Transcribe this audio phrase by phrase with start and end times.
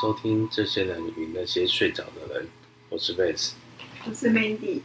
[0.00, 2.44] 收听《这些人与那些睡着的人》，
[2.88, 3.50] 我是 Vance，
[4.08, 4.80] 我是 Mandy。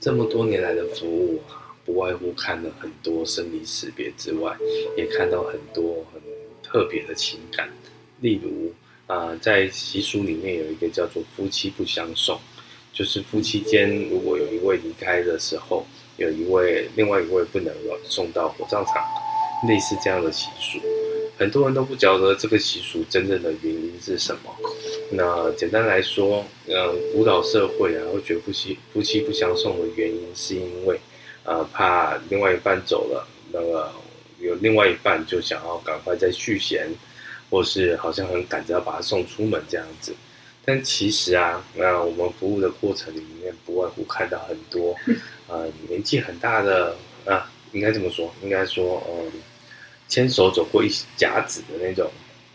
[0.00, 4.56] 这么多年来的服务啊，不外乎看了很多生离死别之外，
[4.96, 6.20] 也看到很多很
[6.60, 7.70] 特别的情感。
[8.20, 8.72] 例如
[9.06, 12.40] 啊、呃，在习俗里面有一个叫做“夫妻不相送”，
[12.92, 17.72] 就是夫妻间如果有一位离开的时候，有一位另外一位不能
[18.04, 18.94] 送到火葬场，
[19.68, 20.80] 类似这样的习俗。
[21.40, 24.54] 很多人都不晓得这个习俗真正的原因是什么。
[25.10, 31.00] 那简单来说，呃，古老社会啊，会觉得夫妻夫妻不相送的原因，是因为，
[31.44, 33.90] 呃，怕另外一半走了，那个
[34.38, 36.86] 有另外一半就想要赶快再续弦，
[37.48, 40.14] 或是好像很赶着要把他送出门这样子。
[40.62, 44.94] 但其实啊，那我们服务的过程里面，不外乎看到很多，
[45.48, 49.32] 呃，年纪很大的啊，应该这么说，应该说，嗯。
[50.10, 52.10] 牵手走过一甲子的那种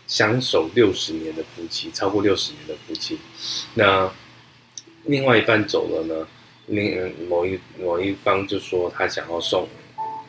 [0.06, 3.18] 相守六十年的夫妻，超过六十年的夫妻，
[3.74, 4.08] 那
[5.06, 6.28] 另外一半走了呢？
[6.66, 9.66] 另某一某一方就说他想要送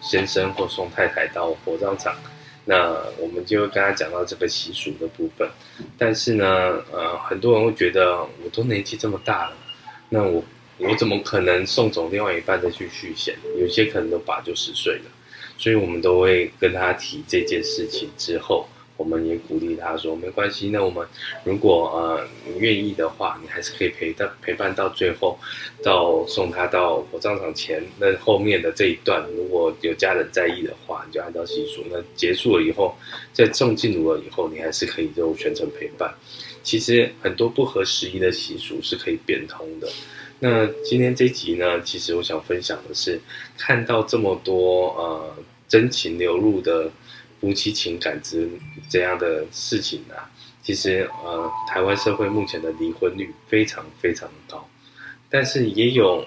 [0.02, 2.16] 先生或送太太到火葬场，
[2.64, 5.50] 那我们就会跟他讲到这个习俗的部分。
[5.98, 6.46] 但是呢，
[6.92, 9.58] 呃，很多人会觉得我都年纪这么大了，
[10.10, 10.44] 那我
[10.78, 13.36] 我怎么可能送走另外一半再去续弦？
[13.60, 15.12] 有些可能都八九十岁了。
[15.58, 20.70] 所以我们都会跟他提这件事情之后，我们也鼓励他说没关系。
[20.70, 21.06] 那我们
[21.44, 25.38] 如果呃你愿意的话，你还是可以陪到陪伴到最后，
[25.84, 27.84] 到送他到火葬场前。
[28.00, 31.84] 那后面的这一段，如果有家人在意的话，你就按照习俗。
[31.92, 32.96] 那结束了以后，
[33.34, 36.14] 在送进炉了以后，你还是可以就全程陪伴。
[36.64, 39.88] 其实很多不合时宜的习俗是可以变通的。
[40.40, 43.20] 那今天这集呢，其实我想分享的是，
[43.58, 45.36] 看到这么多呃
[45.68, 46.90] 真情流露的
[47.40, 48.50] 夫妻情感之
[48.90, 50.30] 这样的事情啊，
[50.64, 54.68] 其实呃台湾社会目前的离婚率非常非常高，
[55.30, 56.26] 但是也有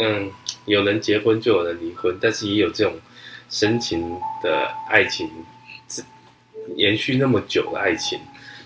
[0.00, 0.30] 嗯
[0.66, 2.94] 有人结婚就有人离婚，但是也有这种
[3.50, 5.28] 深情的爱情，
[6.76, 8.18] 延续那么久的爱情，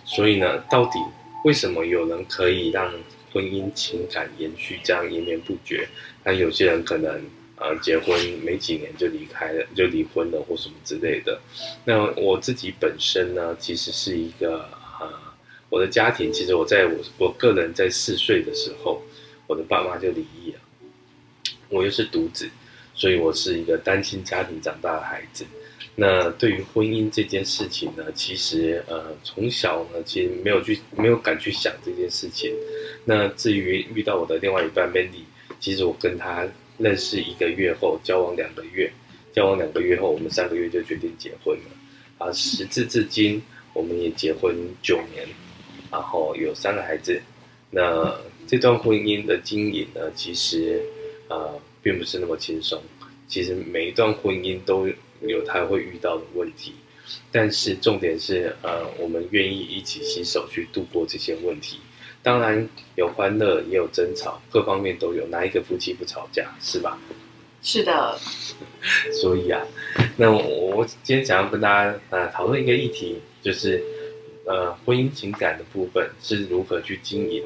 [0.05, 0.99] 所以呢，到底
[1.45, 2.93] 为什么有人可以让
[3.33, 5.89] 婚姻情感延续这样延绵不绝，
[6.23, 7.21] 那有些人可能
[7.63, 11.41] 呃结婚没几年就离开了，就离婚了或什么之类的。
[11.85, 14.69] 那我自己本身呢，其实是一个
[15.01, 15.09] 呃，
[15.69, 19.03] 我的家庭其实我在我我个人在四岁的时候，
[19.47, 20.59] 我的爸妈就离异了，
[21.69, 22.49] 我又是独子，
[22.95, 25.45] 所以我是一个单亲家庭长大的孩子。
[25.95, 32.51] 那对于婚姻这件事情呢，其实呃从小呢，其实没有去没有敢去想这件事情。
[33.05, 35.25] 那至于遇到我的另外一半 Mandy，
[35.61, 36.47] 其实我跟他
[36.79, 38.93] 认识一个月后，交往两个月，
[39.33, 41.71] 交往两个月后，我们三个月就决定结婚了。
[42.19, 45.27] 啊，时至至今，我们也结婚九年，
[45.91, 47.21] 然后有三个孩子。
[47.71, 48.15] 那
[48.47, 50.83] 这段婚姻的经营呢，其实
[51.29, 52.81] 呃并不是那么轻松。
[53.29, 54.87] 其实每一段婚姻都
[55.23, 56.75] 有他会遇到的问题，
[57.31, 61.79] 但是重点是，呃，我们愿意一起携手去度过这些问题。
[62.23, 65.27] 当然有欢乐，也有争吵，各方面都有。
[65.27, 66.99] 哪一个夫妻不吵架，是吧？
[67.63, 68.19] 是的。
[69.21, 69.61] 所以啊，
[70.17, 70.39] 那我，
[70.77, 73.83] 我今天想要跟大家呃讨论一个议题，就是
[74.47, 77.43] 呃婚姻情感的部分是如何去经营。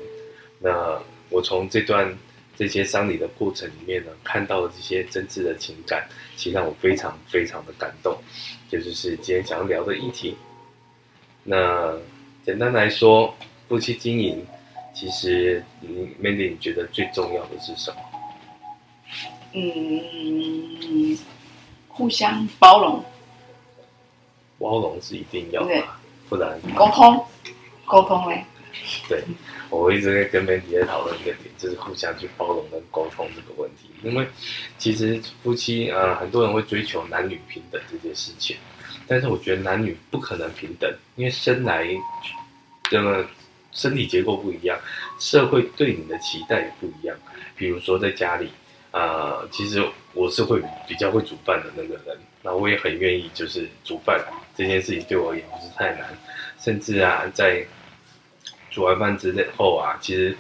[0.61, 1.01] 那
[1.31, 2.17] 我从这段。
[2.59, 8.17] 这些丧礼的过程里面呢，看到了这些真挚的情感，其实让我非常非常的感动，
[8.71, 10.35] 也就是今天想要聊的议题。
[11.45, 11.95] 那
[12.47, 13.37] 简单来说，
[13.69, 14.43] 夫妻经营，
[14.99, 17.97] 其实你 Mandy 你觉得最重要的是什么？
[19.53, 21.19] 嗯，
[21.89, 23.05] 互相包容。
[24.59, 25.85] 包容是一定要的，
[26.31, 27.23] 不然沟通，
[27.85, 28.43] 沟通嘞。
[29.07, 29.23] 对。
[29.69, 33.91] 我一直在跟 Mandy 在讨论一个点，就是互相去包容跟沟通这个问题。
[34.03, 34.27] 因为
[34.79, 38.57] 其实夫妻啊、呃，很多人会追求男女平等这件事情，
[39.07, 41.87] 但是我觉得男女不可能平等，因为生来
[42.89, 43.27] 这个
[43.77, 44.77] 身体结构不一样，
[45.21, 47.17] 社会对你的期待也不一样。
[47.55, 48.51] 比如说在家里
[48.91, 49.81] 啊、呃，其实
[50.15, 54.19] 我是会比较会煮饭的那个人，那我也很愿意就是煮饭
[54.57, 56.19] 这件事情对我也不是太难，
[56.59, 57.65] 甚至啊在。
[58.69, 60.37] 煮完饭之后啊，其实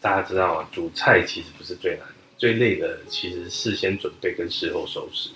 [0.00, 5.28] 大家知道啊，煮菜其实不是最难的，最累的其实事先准备跟事后收拾。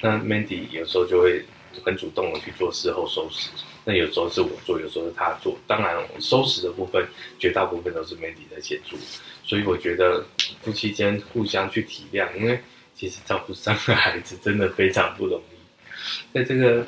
[0.00, 1.44] 那 Mandy 有时候就会
[1.84, 3.50] 很主动的去做事后收拾，
[3.86, 5.56] 那有时候是我做，有时候是他做。
[5.66, 7.06] 当然，收拾的部分
[7.38, 8.98] 绝大部分都是 Mandy 在协助。
[9.44, 10.22] 所以我觉得
[10.60, 12.60] 夫妻间互相去体谅，因为
[12.94, 16.34] 其实照顾三个孩子真的非常不容易。
[16.34, 16.86] 在这个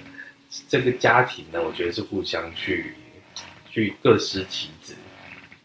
[0.69, 2.93] 这个家庭呢，我觉得是互相去。
[3.71, 4.95] 去各司其职。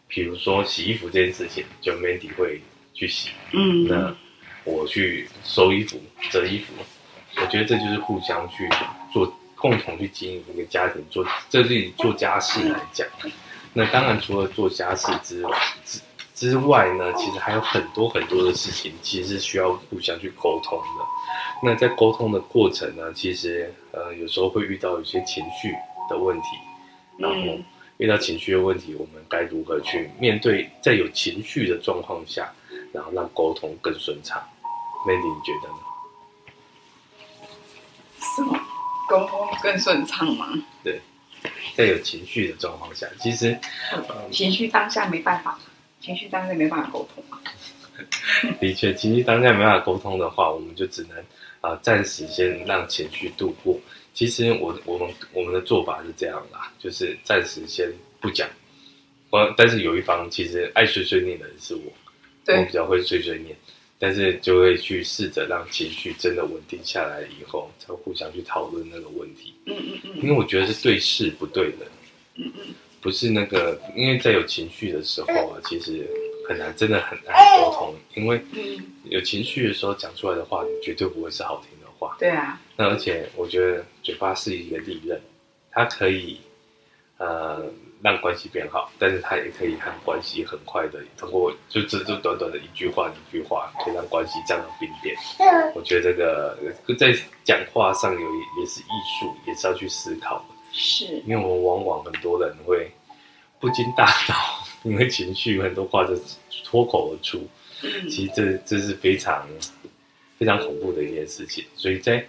[0.06, 2.60] 比如说洗衣服这件事情，就 Mandy 会
[2.92, 4.14] 去洗，嗯，那
[4.62, 6.00] 我去收衣服、
[6.30, 6.74] 折衣服。
[7.36, 8.68] 我觉得这就是互相去
[9.12, 9.26] 做，
[9.64, 13.08] 共同去经营一个家庭，做这是以做家事来讲。
[13.72, 16.00] 那当然，除了做家事之外之
[16.34, 21.04] 之外呢，其实还有很多很多的事情，其实是需要互相去沟通的。
[21.62, 25.74] 那在沟通的过程呢，其实呃有时候会遇到一些情绪
[26.10, 26.48] 的问题，
[27.16, 27.58] 然后
[27.96, 30.70] 遇到情绪的问题，我们该如何去面对？
[30.82, 32.52] 在有情绪的状况下，
[32.92, 34.46] 然后让沟通更顺畅。
[35.06, 35.78] Mandy，你觉得呢？
[38.36, 38.60] 什么？
[39.08, 40.48] 沟通更顺畅吗？
[40.82, 41.00] 对，
[41.76, 43.58] 在有情绪的状况下，其实、
[43.92, 45.58] 嗯、情绪当下没办法，
[46.00, 47.40] 情绪当下没办法沟通啊。
[48.60, 51.16] 的确，情绪当下没办法沟通的话，我们就只能
[51.60, 53.78] 啊、呃、暂时先让情绪度过。
[54.12, 58.48] 其实我我们我们的做法是这样啦，就是暂时先不讲。
[59.30, 61.92] 我但是有一方其实爱碎碎念的人是我，
[62.44, 63.56] 对我比较会碎碎念。
[63.98, 69.54] 但是就会去试着让情绪真的稳定下来以后，才互相去讨论那个问题。
[69.66, 70.16] 嗯嗯嗯。
[70.22, 71.78] 因为我觉得是对事不对人。
[72.34, 72.74] 嗯嗯。
[73.00, 76.08] 不是那个，因为在有情绪的时候啊，其实
[76.48, 77.94] 很难，真的很难沟通。
[78.14, 78.42] 因为
[79.04, 82.16] 有情绪的时候讲出来的话，绝对不会是好听的话。
[82.18, 82.60] 对啊。
[82.76, 85.20] 那而且我觉得嘴巴是一个利刃，
[85.70, 86.38] 它可以
[87.18, 87.64] 呃。
[88.04, 95.16] 让关系变好，但是他也可以让关系很快的通过，就这就短短的一句话一句话，可以让关系降到冰点。
[95.74, 98.20] 我觉得这个在讲话上有
[98.60, 100.44] 也是艺术，也是要去思考的。
[100.70, 102.90] 是，因为我们往往很多人会
[103.58, 104.34] 不经大脑，
[104.82, 106.14] 因为情绪很多话就
[106.62, 107.48] 脱口而出。
[108.10, 109.48] 其实这这是非常
[110.38, 112.22] 非常恐怖的一件事情，所以在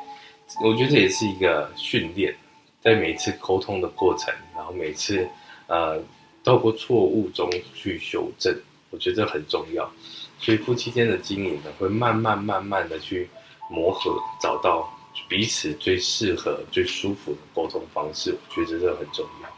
[0.63, 2.33] 我觉得这也是一个训练，
[2.79, 5.27] 在每次沟通的过程，然后每次。
[5.67, 6.01] 呃，
[6.43, 8.55] 透过错误中去修正，
[8.89, 9.91] 我觉得这很重要。
[10.39, 13.29] 所以夫妻间的经营呢，会慢慢慢慢的去
[13.69, 14.87] 磨合，找到
[15.27, 18.31] 彼此最适合、最舒服的沟通方式。
[18.31, 19.49] 我觉得这很重要。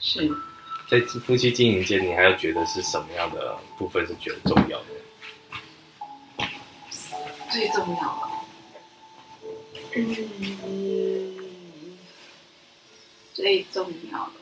[0.00, 0.32] 是，
[0.88, 4.86] 在夫妻经营间，你还要觉得是什么样的部分是觉得重要的？
[7.50, 8.28] 最重要的，
[9.94, 10.04] 嗯，
[13.34, 14.32] 最重要的。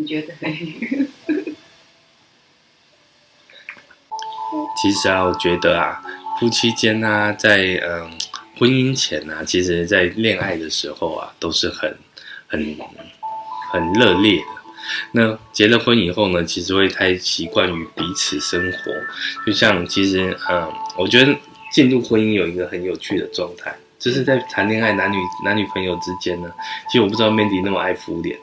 [0.00, 0.32] 你觉得？
[4.80, 6.02] 其实啊，我觉得啊，
[6.38, 8.10] 夫妻间啊，在嗯
[8.58, 11.94] 婚姻前啊，其实，在恋爱的时候啊，都是很
[12.48, 12.78] 很
[13.70, 14.46] 很热烈的。
[15.12, 18.90] 那结了婚以后呢，其实会太习惯于彼此生活。
[19.46, 21.36] 就像其实嗯，我觉得
[21.70, 26.50] 进入婚姻有一个很有趣的状态，就是在谈恋爱男女男女朋友之间呢，
[26.88, 28.38] 其实我不知道 Mandy 那么爱敷脸。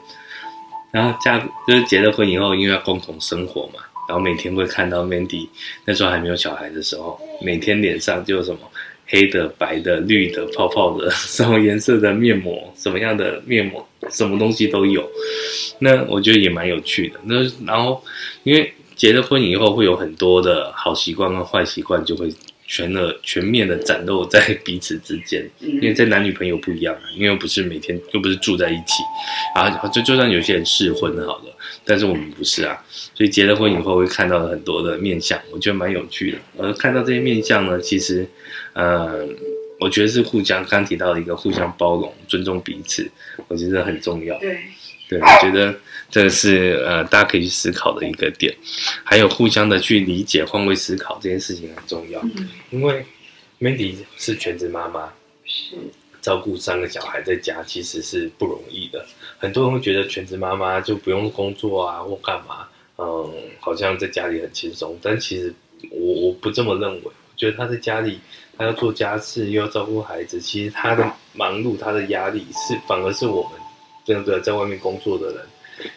[0.90, 5.48] 然后嫁就是结了婚以后，因为要共同生活嘛，然后每天会看到 Mandy
[5.84, 8.58] 那时候还没有小孩的时候，每天脸上就什么
[9.06, 15.08] 黑的、白的、绿的、泡泡的，什么颜色的面膜，什么样的面膜，什么东西都有。
[15.78, 17.20] 那我觉得也蛮有趣的。
[17.24, 18.02] 那然后
[18.42, 22.32] 因为结了婚以后，会有很多的好习惯跟坏习惯，就会。
[22.68, 29.02] 全的全面的展露在 彼此之间，因为在男女朋友不一样，啊因为又不是每天又不是住在一起，
[29.56, 32.78] 然后，就就算有些人试婚好了，但是我们不是啊，
[33.14, 36.38] 所以结了婚以后会看到很多的面相，我觉得蛮有趣的。
[36.58, 38.28] 而看到这些面相呢，其实，
[38.74, 39.26] 呃，
[39.80, 43.10] 我觉得是互相刚提到的一个互相包容、尊重彼此，
[43.48, 44.38] 我觉得很重要。
[44.38, 44.58] 对，
[45.08, 45.74] 对，我觉得。
[46.10, 48.56] 这个是呃，大家可以去思考的一个点，
[49.04, 52.18] 还有互相的去理解、换位思考这件事情很重要。
[52.22, 53.04] 嗯，因为
[53.60, 55.12] Mandy 是全职妈妈，
[55.44, 55.76] 是
[56.22, 59.04] 照顾三个小孩在家，其实是不容易的。
[59.38, 64.98] 很多人会觉得全职妈妈就不用工作啊，或干嘛，嗯，好像在家里很轻松。
[65.02, 65.54] 但其实
[65.90, 68.18] 我我不这么认为，我觉得她在家里，
[68.56, 73.52] 她要做家事，又要照顾孩子，其实她的忙碌、她的压力是反而是我们
[74.06, 75.44] 这个在外面工作的人。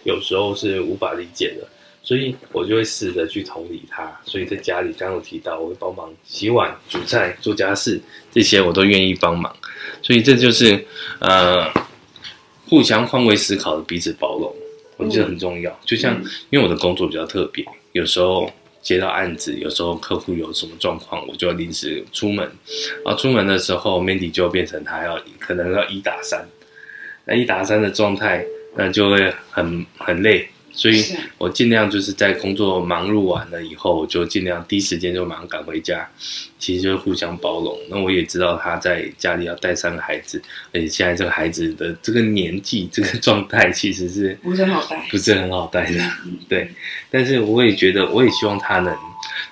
[0.04, 1.68] 有时候是无法理解的，
[2.04, 4.12] 所以我就会试着去同理他。
[4.26, 9.56] 所以在家里，刚刚有提到，我会帮忙洗碗、煮菜、做家事，这些我都愿意帮忙。
[10.02, 10.84] 所以这就是
[11.20, 11.72] 呃，
[12.68, 14.54] 互相换位思考的彼此包容，
[14.98, 15.80] 我觉得很重要。
[15.86, 16.20] 就像
[16.50, 22.50] 因为我的工作比较特别，有时候接到案子，有时候客户有什么状况，我就要临时出门。
[23.06, 26.48] 然后出门的时候，Mandy 就变成他要可能要一打三，
[27.26, 28.44] 那一打三的状态。
[28.76, 31.04] 那就会很很累，所以
[31.38, 36.10] 我尽量就是在工作忙碌完了以后，我就尽量第一时间就马上赶回家，
[36.58, 37.78] 其实就是互相包容。
[37.90, 40.42] 那我也知道他在家里要带三个孩子，
[40.74, 46.00] 而且现在这个孩子的这个年纪、这个状态，其实是不是很好带，不是很好带的。
[46.48, 46.72] 对，
[47.10, 48.96] 但是我也觉得，我也希望他能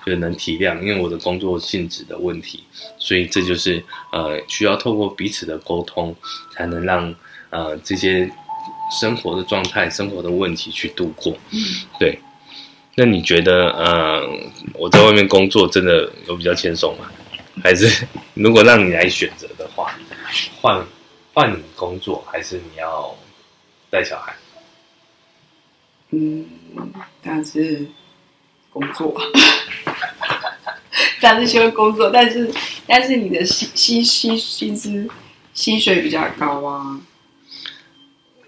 [0.06, 2.64] 就是能体谅，因为我的工作性质的问题，
[2.98, 6.16] 所以这就是呃需要透过彼此的沟通，
[6.54, 7.14] 才能让
[7.50, 8.30] 呃这些。
[8.90, 11.36] 生活的状态、生活的问题去度过，
[11.98, 12.18] 对。
[12.96, 14.28] 那你觉得，呃，
[14.74, 17.10] 我在外面工作真的有比较轻松吗？
[17.62, 19.94] 还是如果让你来选择的话，
[20.60, 20.84] 换
[21.32, 23.16] 换你工作，还是你要
[23.88, 24.34] 带小孩？
[26.10, 26.44] 嗯，
[27.22, 27.86] 但是
[28.72, 29.18] 工作，
[31.20, 32.52] 但是喜欢工作，但是
[32.86, 35.08] 但是你的薪薪薪薪资
[35.54, 37.00] 薪水比较高啊。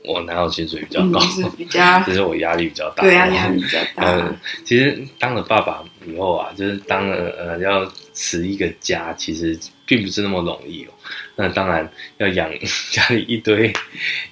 [0.05, 3.03] 我拿到薪水比较高，嗯、比较，其实我压力比较大。
[3.03, 4.05] 对啊，压力比较大。
[4.05, 10.91] 嗯，其实当了爸爸以后啊，就是当了呃要持一个家，其实并不是那么容易哦。
[11.37, 12.51] 那当然要养
[12.91, 13.73] 家里一堆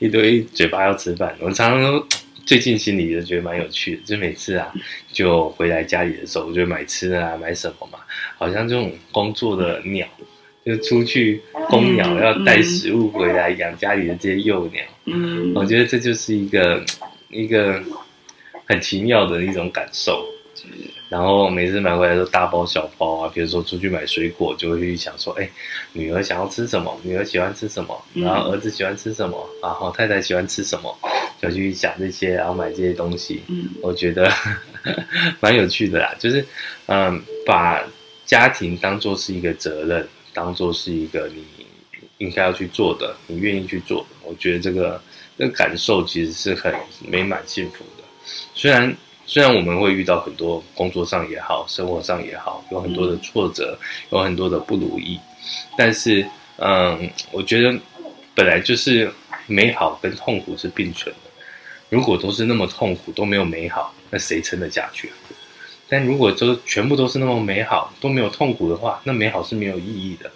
[0.01, 1.35] 一堆嘴巴要吃饭。
[1.39, 2.05] 我常常都
[2.45, 4.73] 最近心里就觉得蛮有趣的，就每次啊
[5.13, 8.01] 就回来家里的时候，我就买吃的啊，买什么嘛，
[8.37, 10.07] 好像这种工作的鸟。
[10.65, 14.83] 就出去供鸟，要带食物回来养家里的这些幼鸟。
[15.07, 16.85] 嗯，我觉得这就是一个
[17.31, 17.83] 一个
[18.67, 20.25] 很奇妙的一种感受。
[21.09, 25.51] 然后每次买回来都大包小包啊，比如说出去买水果，就会去想说，哎，
[25.93, 26.97] 女儿想要吃什么？
[27.03, 28.01] 女儿喜欢吃什么？
[28.15, 29.49] 然后儿子喜欢吃什么？
[29.61, 30.97] 然后太太喜欢吃什么？
[31.43, 33.43] 就去想这些，然后买这些东西。
[33.49, 34.31] 嗯，我觉得
[35.41, 36.47] 蛮有趣的啦，就是
[36.87, 37.83] 嗯，把
[38.25, 40.07] 家庭当做是一个责任。
[40.41, 41.45] 当做是一个你
[42.17, 44.99] 应该要去做的，你愿意去做的，我觉得这个
[45.37, 46.75] 这个感受其实是很
[47.07, 48.05] 美满幸福的。
[48.55, 53.79] 虽然虽然我们会遇到很多工作上也好，生活上也好，有很多的挫折，
[54.11, 55.21] 有很多的不如意，
[55.77, 57.79] 但是嗯，我觉得
[58.35, 59.13] 本来就是
[59.47, 61.31] 美好跟痛苦是并存的。
[61.91, 65.15] 如果都是那么痛苦，都没有美好，那谁撑得下去啊？
[65.91, 70.31] 但如果都全部都是那么美好，都没有痛苦的话，那美好是没有意义的。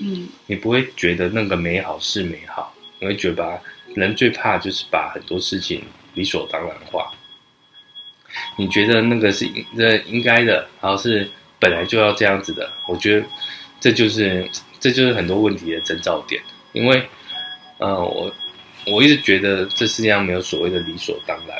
[0.00, 3.60] 嗯，你不会觉得那个美好是美好，你会觉得
[3.94, 5.82] 人最怕就是把很多事情
[6.14, 7.10] 理所当然化。
[8.56, 11.28] 你觉得那个是这应该的，然后是
[11.58, 12.70] 本来就要这样子的。
[12.88, 13.26] 我觉得
[13.80, 14.48] 这就是
[14.80, 16.40] 这就是很多问题的征兆点。
[16.72, 17.06] 因为，
[17.76, 18.32] 呃，我
[18.86, 21.58] 我一直觉得这世界上没有所谓的理所当然，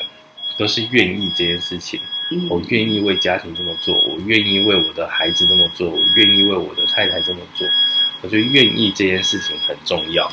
[0.57, 2.01] 都是愿意这件事情。
[2.49, 7.67] 我愿意为家庭这么做，我愿意为我的孩子这么做，我愿意为我的太太这么做。
[8.21, 10.29] 我觉得愿意这件事情很重要。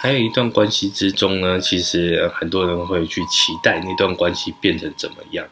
[0.00, 5.46] 还有一段关系之中呢，其实很多人会去期待那段关系变成怎么样。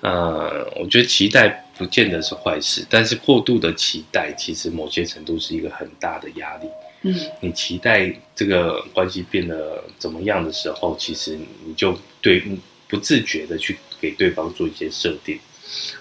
[0.00, 6.68] 呃，我觉得期待不见得是坏事，但是过度的期待，其实某些程度是一个很大的压力。
[7.02, 12.42] 嗯，你期待这个关系变得怎么样的时候，其实你就对
[12.86, 13.76] 不自觉的去。
[14.00, 15.38] 给对方做一些设定，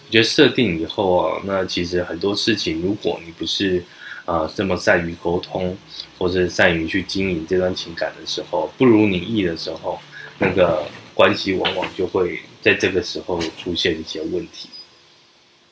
[0.06, 3.84] 我觉得设定以后啊，那其实很多事情，如果你不是
[4.26, 5.78] 啊、这么善于沟通，
[6.18, 9.98] 或者善于去经营这段情感的时候，不如你意的时候，
[10.38, 14.68] 那个关系往往就会在这个时候出现一些问题。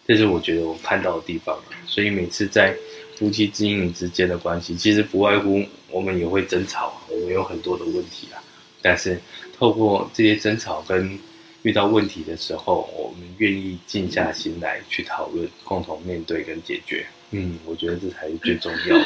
[0.08, 1.60] 这是我觉得我看到的地方。
[1.86, 2.74] 所以每次在
[3.18, 8.42] 夫妻经营之间的关系，其实不外乎我们也会争吵，我们有很多的问题啊。
[8.82, 9.20] 但是
[9.58, 11.20] 透过这些争吵跟
[11.66, 17.04] 遇到问题的时候，我们愿意静下心来去讨论，共同面对跟解决。
[17.32, 19.06] 嗯，我觉得这才是最重要的。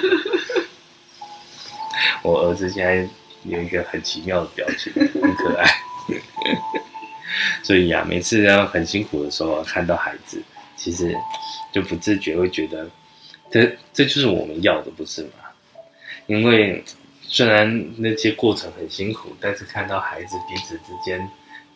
[2.22, 3.08] 我儿子现在
[3.46, 5.66] 有一个很奇妙的表情，很可爱。
[7.64, 10.44] 所以呀、啊，每次要很辛苦的时候，看到孩子，
[10.76, 11.16] 其实
[11.72, 12.90] 就不自觉会觉得，
[13.50, 15.30] 这这就是我们要的，不是吗？
[16.28, 16.84] 因为
[17.22, 21.26] 虽然那些过程很辛苦，但是看到孩子彼此之间。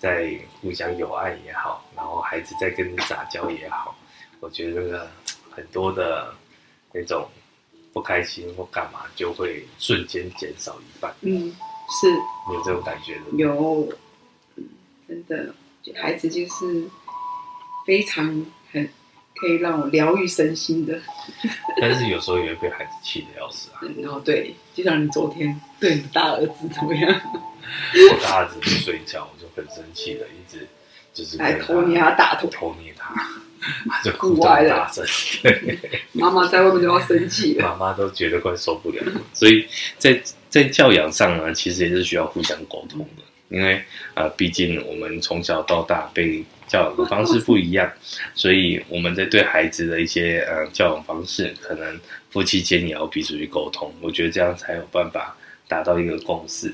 [0.03, 3.95] 在互相友爱也好，然后孩子在跟你撒娇也好，
[4.41, 5.10] 我觉得那个
[5.50, 6.36] 很多的
[6.91, 7.25] 那种
[7.93, 11.10] 不开心或干嘛，就会瞬间减少一半。
[11.22, 11.55] 嗯，
[12.01, 12.12] 是
[12.51, 13.22] 有这种感觉的。
[13.38, 13.88] 有，
[14.57, 14.65] 嗯，
[15.07, 15.55] 真的，
[15.95, 16.86] 孩子就是
[17.88, 18.25] 非常
[18.74, 18.86] 很
[19.36, 21.01] 可以让我疗愈身心的。
[21.79, 23.79] 但是有时候也会被孩子气得要死啊。
[23.83, 27.22] 嗯，然后对，就像你昨天对你大儿子怎么样？
[28.12, 30.67] 我大儿子不睡觉，我就很生气的，一直
[31.13, 33.13] 就是来偷捏他大腿，偷捏他，
[33.89, 35.05] 他就哭得很大声。
[36.13, 39.22] 妈妈在外面都要生气了，妈妈都觉得快受不了了。
[39.33, 39.67] 所以
[39.98, 43.24] 在在教养上呢，其实也是需要互相沟通的。
[43.50, 43.79] 因为
[44.15, 47.91] 呃，毕竟我们从小到大被教养的方式不一样，
[48.33, 52.00] 所以我们在对孩子的一些呃教养方式，可能
[52.31, 53.93] 夫妻间也要彼此去沟通。
[54.01, 56.74] 我觉得这样才有办法达到一个共识。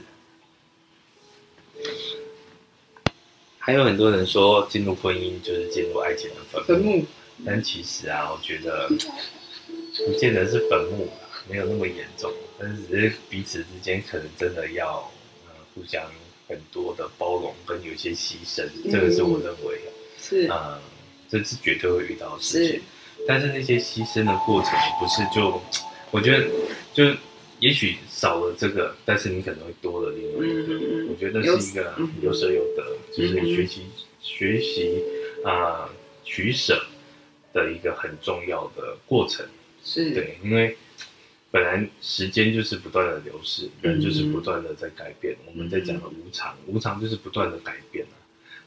[3.70, 7.06] 还有很多人说，进入婚姻就是进入爱情的坟墓，
[7.46, 11.08] 但其实啊，我觉得不见得是坟墓，
[11.48, 15.08] 没有那么严重，但是只是彼此之间可能真的要
[15.46, 16.04] 呃互相
[16.48, 19.80] 很多的包容跟有一些牺牲，嗯、这个是我认为
[20.20, 20.82] 是呃
[21.30, 22.82] 这是绝对会遇到的事情。
[23.28, 25.62] 但是那些牺牲的过程不是就
[26.10, 26.48] 我觉得
[26.92, 27.16] 就。
[27.60, 30.74] 也许少了这个，但是你可能会多了另外一个。
[30.76, 35.04] 嗯、我觉得是一个有舍有得，嗯、就是学习、嗯、学习
[35.44, 35.90] 啊、呃、
[36.24, 36.82] 取舍
[37.54, 39.46] 的一个很重要的过程。
[39.84, 40.76] 是对，因为
[41.52, 45.34] 本来时间就是不断的流逝，人就是不断的在改变。
[45.46, 48.16] 嗯、我们在讲的无常，嗯、无常就是不断的改变、啊、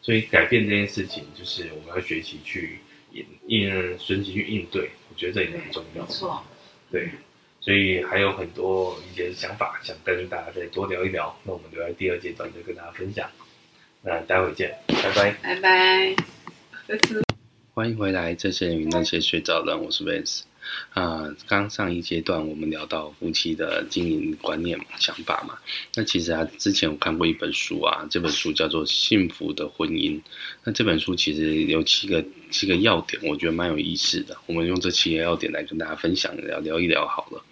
[0.03, 2.79] 所以改变这件事情，就是我们要学习去
[3.13, 4.91] 应应顺其去应对。
[5.09, 6.03] 我觉得这也很重要。
[6.05, 6.45] 没错，
[6.91, 7.11] 对。
[7.65, 11.33] 所以还有很多一些想法，想跟大家再多聊一聊。
[11.45, 13.31] 那我们留在第二阶段再跟大家分享。
[14.03, 16.17] 那待会见，拜拜，拜拜。
[17.73, 20.43] 欢迎回来，这些人与那些睡着的人，我是 Vance。
[20.91, 25.59] 啊、刚上一阶段我们聊到夫妻的经营观念嘛、想法嘛。
[25.95, 30.17] 那其实啊，之前我看过一本书啊，这本书叫做《幸福的婚姻》。
[30.65, 34.37] 那这本书其实有七个七个要点，我觉得蛮有意思的。
[34.47, 37.45] 我们用这七个要点来跟大家分享聊聊一聊好了。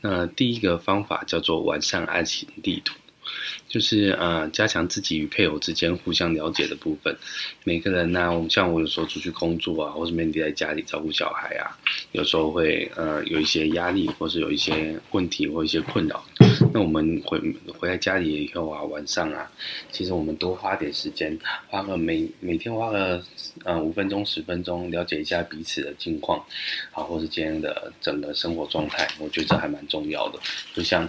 [0.00, 2.94] 那第一个方法叫做完善爱情地图。
[3.76, 7.14] 就是呃，加强自己与配偶之间互相了解的部分。
[7.62, 11.76] 每个人呢、我们像我有时候出去工作啊，或是 Mandy 在家里照顾小孩啊，
[12.12, 16.24] 有时候会呃有一些压力，或是有一些问题或一些困扰。
[16.72, 17.38] 那我们回
[17.78, 19.46] 回来家里以后啊，晚上啊，
[19.92, 23.22] 其实我们多花点时间，花个每每天花个
[23.64, 26.42] 呃五分钟十分钟，了解一下彼此的近况，
[26.92, 30.38] 好，或是今天的整个生活状态，我觉得这还蛮重要的。
[30.72, 31.06] 就像。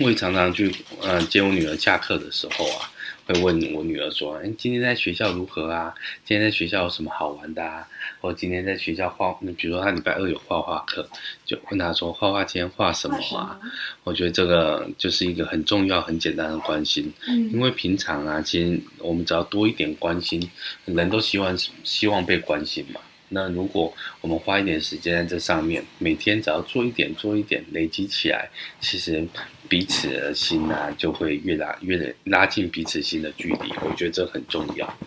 [0.00, 2.90] 我也常常去呃接我女儿下课的时候啊，
[3.26, 5.94] 会问我女儿说：“哎，今天在学校如何啊？
[6.24, 7.86] 今天在学校有什么好玩的啊？
[8.20, 11.08] 或今天在学校画，你比如说她礼拜二有画画课，
[11.44, 13.60] 就问她说画画今天画什么啊？
[14.02, 17.12] 我觉得这个就是一个很重要、很简单的关心。
[17.28, 20.50] 嗯，因为平常啊，其实我们只要多一点关心，
[20.86, 23.00] 人都希望希望被关心嘛。
[23.28, 29.24] 那如果我们花一点时间在这上面，每天只要做一点、做一点，累积起来，其实。”
[29.68, 33.72] 彼此的心呢、啊，就会越拉越拉近彼此心的距离。
[33.82, 34.98] 我觉得这很重要。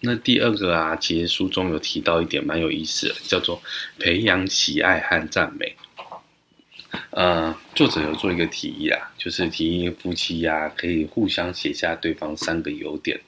[0.00, 3.62] 那第二个啊，其实书中有提到一点蛮有意思的，叫做
[3.98, 5.74] 培养喜爱和赞美。
[7.10, 13.20] 呃，作者有做一个提议啊，就是提议夫妻呀、啊，可以互相写下对方三个优点，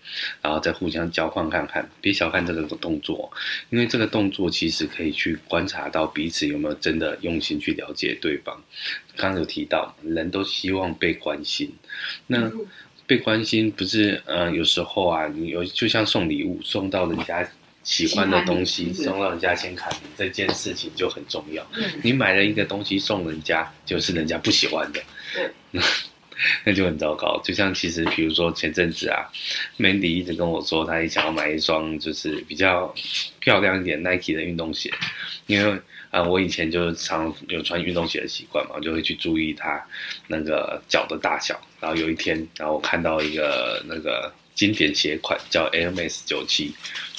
[0.43, 1.89] 然后再互相交换看看。
[2.01, 3.31] 别小看这个动作，
[3.71, 8.61] 因为这个动作其实可以去观察到彼此有没有真的用心去了解对方。
[9.17, 11.73] 刚刚有提到，人都希望被关心，
[12.27, 12.51] 那
[13.07, 17.49] 被关心不是呃，有时候啊，你有就像送礼物送到人家。
[17.87, 21.65] 喜欢的东西送到人家先看，这件事情就很重要。
[22.03, 25.01] 你买了一个东西送人家，就是人家不喜欢的，
[26.65, 27.41] 那就很糟糕。
[27.45, 29.25] 就像其实，比如说前阵子啊
[29.79, 32.93] ，Mandy 一直跟我说，他也想要买一双就是比较
[33.39, 34.93] 漂亮一点 Nike 的运动鞋，
[35.47, 39.81] 因为啊，我以前就是常有穿运动鞋的习惯嘛，我就会去注意他
[40.27, 41.57] 那个脚的大小。
[41.81, 46.73] 然后有一天，然后我看到一个那个经典鞋款叫 Air Max 97。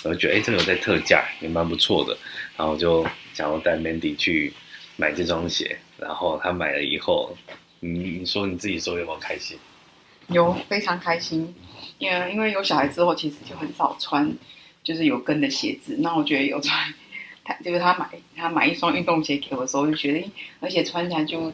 [0.04, 2.18] 我觉得哎，这个有在特价也蛮不错的，
[2.58, 4.52] 然后就想要带 Mandy 去
[4.96, 7.36] 买这双鞋，然后他买了以后，
[7.80, 9.58] 你你说你自己说有没有开心？
[10.30, 11.54] 有，非常开心，
[12.00, 14.32] 因为因为有小孩之后，其实就很少穿
[14.84, 15.96] 就是有跟的鞋子。
[16.00, 16.94] 那我觉得有穿，
[17.44, 21.52] 他就是他买他买一双运动鞋给我的时候，就觉得，而且穿起来就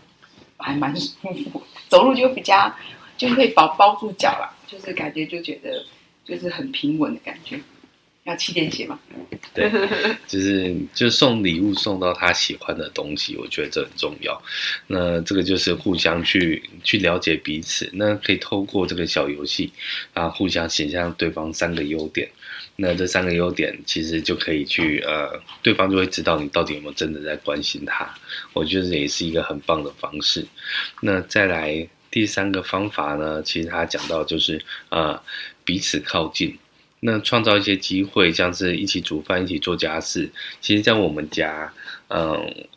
[0.57, 2.73] 还蛮舒服，走路就比较
[3.17, 5.85] 就可以包包住脚了，就是感觉就觉得
[6.25, 7.59] 就是很平稳的感觉。
[8.23, 8.97] 要气垫鞋吗？
[9.53, 9.69] 对，
[10.29, 14.41] 就是就送礼物送到他喜欢的东西，我觉得这很重要。
[14.87, 19.73] 那这个就是互相去去了解彼此，那可以透过这个小游戏
[20.13, 22.29] 啊，互相写下对方三个优点。
[22.77, 28.09] 那这三个优点其实就可以去呃，对方就会知道你到底有没有真的在关心他。
[28.53, 30.47] 我觉得这也是一个很棒的方式。
[31.01, 35.19] 那再来第三个方法呢，其实他讲到就是呃，
[35.65, 36.55] 彼此靠近。
[36.99, 40.29] 那创造一些机会，像是一起煮饭、一起做家事。
[40.61, 41.73] 其实，在我们家，
[42.09, 42.67] 嗯，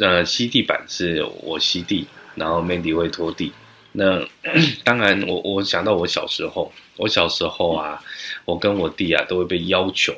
[0.00, 3.50] 呃，吸地板是我吸地，然后 Mandy 会拖地。
[3.92, 4.22] 那
[4.84, 7.98] 当然，我我想到我小时候，我小时候啊，
[8.44, 10.14] 我跟我弟啊都会被要求，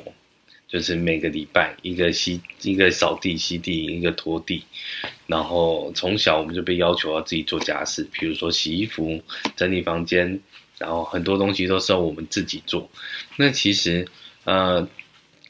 [0.71, 4.63] 就是每个礼拜一个吸一个扫地吸地，一个拖地，
[5.27, 9.21] 然后从小我们就被要求要自己做家事，比如说洗衣服、
[9.55, 10.39] 整理房间，
[10.77, 12.89] 然后很多东西都是要我们自己做。
[13.35, 14.07] 那其实
[14.45, 14.87] 呃。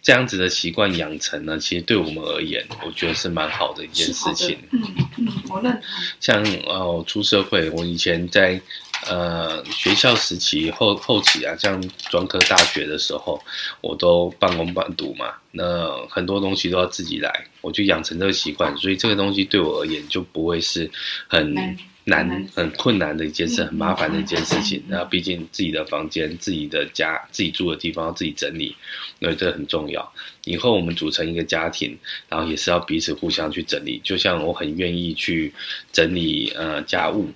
[0.03, 4.57] 这样子的习惯养成呢，其实对我们而言，我觉得是蛮好的一件事情。
[4.71, 4.81] 嗯
[5.19, 5.81] 嗯，我认同。
[6.19, 8.59] 像哦，出社会，我以前在
[9.07, 13.41] 呃学校时期后后期啊，像专科大学的时候，
[13.81, 20.89] 我都半工半读嘛，那很多东西都要自己来，我就养成这个习惯，所以这个东西对我而言就不会是
[21.27, 21.77] 很。
[22.03, 24.83] 难很困难的一件事，很麻烦的一件事情。
[24.87, 28.75] 那，毕竟自己的房间、自己的家、自己住的地方要自己整理，
[29.19, 30.11] 因为这很重要。
[30.45, 31.95] 以后我们组成一个家庭，
[32.27, 34.01] 然后也是要彼此互相去整理。
[34.03, 35.53] 就像我很愿意去
[35.91, 37.29] 整理呃家务，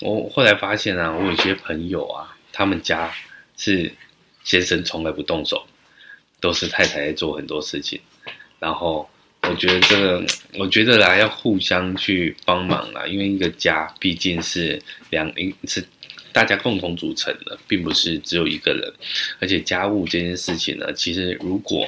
[0.00, 3.12] 我后来发现啊，我有些朋友啊，他们家
[3.56, 3.92] 是
[4.44, 5.66] 先生从来不动手，
[6.40, 8.00] 都是太太在做很多事情，
[8.58, 9.08] 然后。
[9.42, 10.26] 我觉得这个，
[10.58, 15.32] 我觉得啦，要互相去帮忙啦，因为一个家毕竟是两，
[15.68, 15.82] 是
[16.38, 18.92] 大家共同组成的，并不是只有一个人。
[19.40, 21.84] 而且家务这件事情呢，其实如果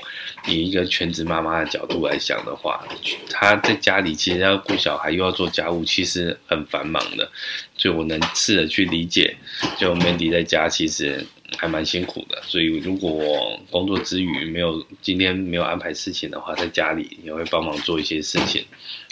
[0.49, 2.85] 以一个全职妈妈的角度来想的话，
[3.31, 7.31] 她在家里其实要顾小孩又要做家务，其实很繁忙的。
[7.77, 9.37] 所以我能试着去理解，
[9.79, 11.25] 就 Mandy 在家其实。
[11.59, 18.65] 还蛮辛苦的，所以如果我工作之余没有今天没有安排事情的话，在家里也会帮忙做一些事情，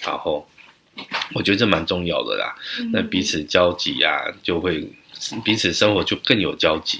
[0.04, 0.48] 然后
[1.34, 2.54] 我觉得这蛮重要的啦。
[2.92, 4.88] 那彼此交集啊，就会
[5.44, 6.98] 彼此生活就更有交集，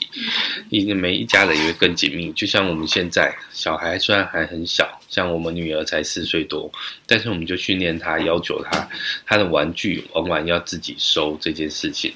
[0.71, 2.33] 因为每一家人也会更紧密。
[2.33, 6.71] 就像我们现在小孩虽然还很小，像我们女儿才四岁多，
[7.07, 8.89] 但是我们就训练她，要求她，
[9.25, 12.13] 她的玩具往往要自己收这件事情。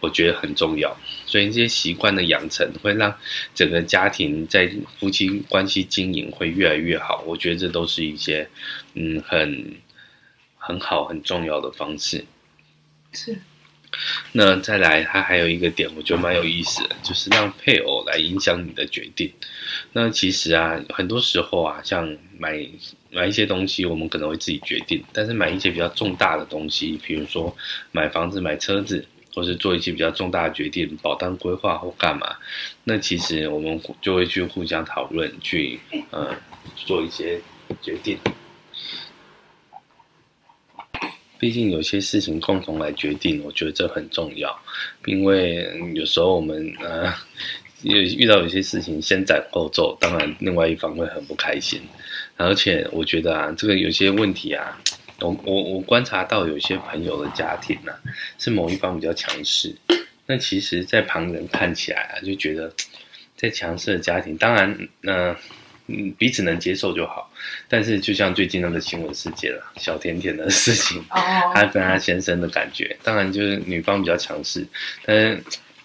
[0.00, 3.12] 我觉得很重要，所以这些习惯的养成会让
[3.54, 7.24] 整个家庭在夫妻关系经营会越来越好。
[7.26, 8.46] 我觉得这都是一些
[8.92, 9.74] 嗯很
[10.58, 12.24] 很好很重要的方式。
[13.12, 13.38] 是。
[14.32, 19.32] 那再来，它还有一个点，我觉得蛮有意思的，就是让配偶来影响你的决定。
[19.92, 22.66] 那其实啊，很多时候啊，像买
[23.10, 27.56] 买一些东西，我们可能会自己决定，但是买一些比较重大的东西，比如说
[27.92, 29.06] 买房子、买车子。
[29.34, 32.36] 或是做一些比较重大的决定，保单规划或干嘛，
[32.84, 35.78] 那其实我们就会去互相讨论，去
[36.10, 36.34] 呃
[36.74, 37.38] 做一些
[37.82, 38.16] 决定。
[41.38, 44.58] 毕竟有些事情共同来决定，我觉得这很重要。
[45.04, 47.12] 因为有时候我们呃
[47.82, 51.80] 遇遇到有些事情先斩后奏，当然另外一方会很不开心。
[52.36, 54.80] 而且我觉得啊，这个有些问题啊。
[55.20, 57.98] 我我我观察到有些朋友的家庭呢、啊，
[58.38, 59.74] 是某一方比较强势。
[60.26, 62.70] 那其实，在旁人看起来啊，就觉得
[63.34, 64.70] 在强势的家庭，当然，
[65.04, 65.36] 嗯、呃、
[65.86, 67.32] 嗯，彼此能接受就好。
[67.68, 71.04] 但是，就像最近那个新闻事件了，小甜甜的事情，
[71.54, 74.66] 她跟她先生的感觉，当然就是女方比较强势，
[75.04, 75.42] 但是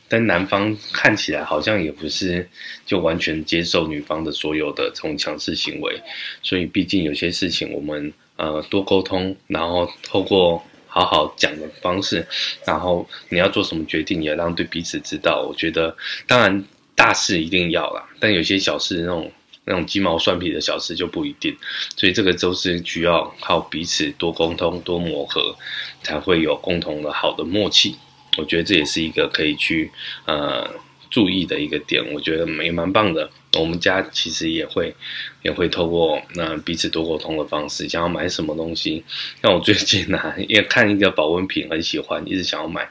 [0.07, 2.47] 但男方看起来好像也不是
[2.85, 6.01] 就完全接受女方的所有的这种强势行为。
[6.41, 8.11] 所以，毕竟有些事情我们。
[8.37, 12.25] 呃，多沟通，然后透过好好讲的方式，
[12.65, 15.45] 然后你要做什么决定，也让对彼此知道。
[15.47, 15.95] 我觉得，
[16.25, 16.63] 当然
[16.95, 19.31] 大事一定要啦，但有些小事，那种
[19.65, 21.55] 那种鸡毛蒜皮的小事就不一定。
[21.95, 25.55] 所以这个都是需要靠彼此多沟通、多磨合，
[26.01, 27.95] 才会有共同的好的默契。
[28.37, 29.91] 我觉得这也是一个可以去
[30.25, 30.69] 呃。
[31.13, 33.29] 注意的一个点，我觉得也蛮棒的。
[33.59, 34.95] 我们家其实也会，
[35.41, 39.03] 也会透过那彼此多沟通的方式，想要买什么东西。
[39.41, 42.89] 像我最近呢、啊，也看一个保温瓶，很喜欢，一直想要买，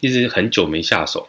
[0.00, 1.26] 一直很久没下手。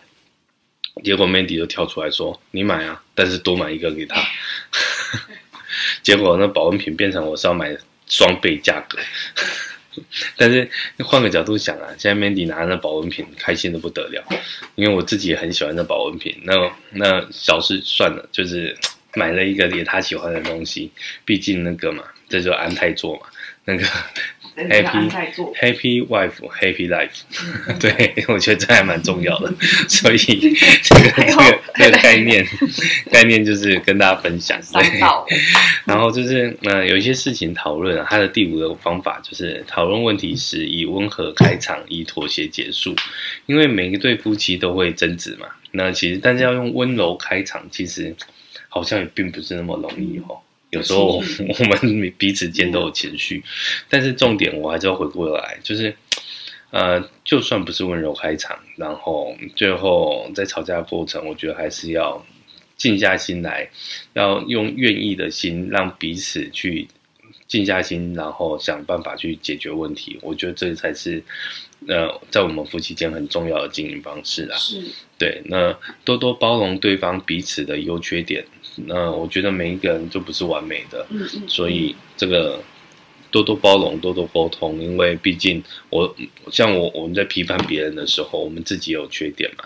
[1.01, 4.21] 结果 Mandy 就跳出来说：“你买啊，但是多买一个给他。”
[6.03, 7.75] 结果那保温瓶变成我是要买
[8.07, 8.97] 双倍价格。
[10.35, 10.67] 但是
[11.03, 14.25] 换个角度想啊，现在 Mandy 拿那保温瓶，开心的不得了，
[14.73, 16.35] 因为我自己也很喜欢那保温瓶。
[16.43, 16.53] 那
[16.89, 18.75] 那小事算了，就是
[19.13, 20.91] 买了一个也他喜欢的东西，
[21.23, 23.27] 毕竟那个嘛，这就安泰座嘛，
[23.65, 23.85] 那个。
[24.55, 25.09] Happy
[25.59, 27.21] Happy Wife Happy Life，
[27.79, 29.53] 对，我觉得这还蛮重要的，
[29.89, 30.17] 所以
[30.83, 32.45] 这个这个这个概念
[33.11, 34.59] 概念就是跟大家分享。
[34.71, 34.99] 对，
[35.85, 42.95] 然后就是呃，有一些事情讨论啊，它的第五个方法就是讨论问题时以温和开场，以妥协结束。
[43.45, 48.15] 因为每一对夫妻都会争执嘛，那其实但是要用温柔开场，其实
[48.69, 50.37] 好像也并不是那么容易哦。
[50.73, 51.21] 有时候
[51.59, 53.43] 我们彼此间都有情绪，
[53.87, 55.95] 但是重点我还是要回过来，就是，
[56.71, 62.25] 呃，就算不是温柔开场，然后最后在吵架的过程，我觉得还是要
[62.75, 63.69] 静下心来，
[64.13, 66.87] 要用愿意的心，让彼此去
[67.47, 70.17] 静下心，然后想办法去解决问题。
[70.21, 71.23] 我觉得这才是。
[71.87, 74.81] 呃，在我们夫妻间很重要的经营方式啊，是
[75.17, 75.41] 对。
[75.45, 78.45] 那多多包容对方彼此的优缺点。
[78.85, 81.43] 那我觉得每一个人都不是完美的，嗯嗯。
[81.47, 82.63] 所以这个
[83.29, 86.15] 多多包容，多多沟通，因为毕竟我
[86.51, 89.65] 像我我们在批判别人的时候，我们自己有缺点嘛。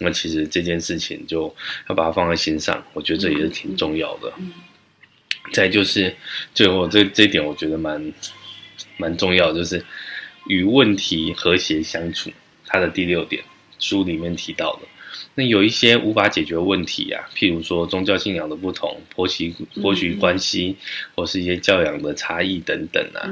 [0.00, 1.54] 那其实这件事情就
[1.88, 4.32] 要把它放在心上，我觉得这也是挺重要的。
[4.38, 4.52] 嗯。
[5.52, 6.14] 再就是
[6.54, 8.12] 最后这这一点，我觉得蛮
[8.98, 9.82] 蛮重要，就是。
[10.46, 12.30] 与问题和谐相处，
[12.66, 13.42] 它的第六点，
[13.78, 14.88] 书里面提到的。
[15.36, 20.76] 那有一些无法解决问题啊，譬如说宗教信仰的不同、婆媳婆媳关系，
[21.14, 23.26] 或是一些教养的差异等等啊。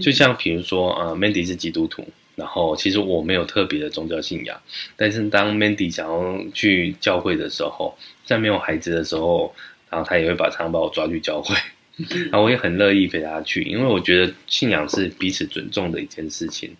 [0.00, 4.60] 就像比如说，呃，Mandy 是基督徒，然后其实我没有特别的宗教信仰，
[4.96, 9.54] 但是当 Mandy 想要去教会的时候，在没有孩子的时候，
[9.88, 11.56] 然后他也会把常把我抓去教会。
[12.30, 16.70] 然后我也很乐意陪他去，因为我觉得信仰是彼此尊重的一件事情。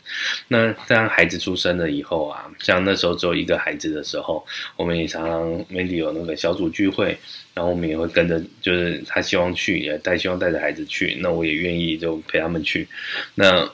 [0.47, 7.17] 那当孩子出生了以后啊，像那时候只有一个孩子的时候，我们也常常 Mandy 有那个小组聚会，
[7.55, 12.87] 然后我们也会跟着，就是他希望去，也带希望带着孩子去，那我也愿意就陪他们去。
[13.35, 13.67] 那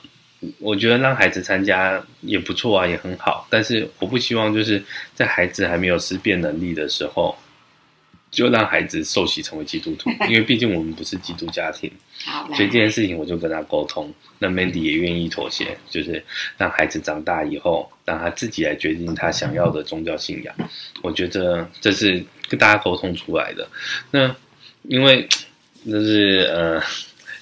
[0.59, 3.45] 我觉得让孩子参加也不错啊，也很好。
[3.49, 4.81] 但是我不希望就是
[5.13, 7.37] 在孩子还没有思辨能力的时候。
[8.33, 11.89] 就让孩子受洗成为基督徒， 因为毕竟我们不是基督家庭，
[12.55, 14.11] 所以这件事情我就跟他沟通。
[14.39, 16.21] 那 Mandy 也愿意妥协，就是
[16.57, 20.53] 让孩子长大以后，让他自己来决定他想要的宗教信仰。
[21.03, 23.67] 我觉得这是跟大家沟通出来的。
[24.09, 24.35] 那
[24.89, 25.27] 因为
[25.85, 26.81] 就是呃。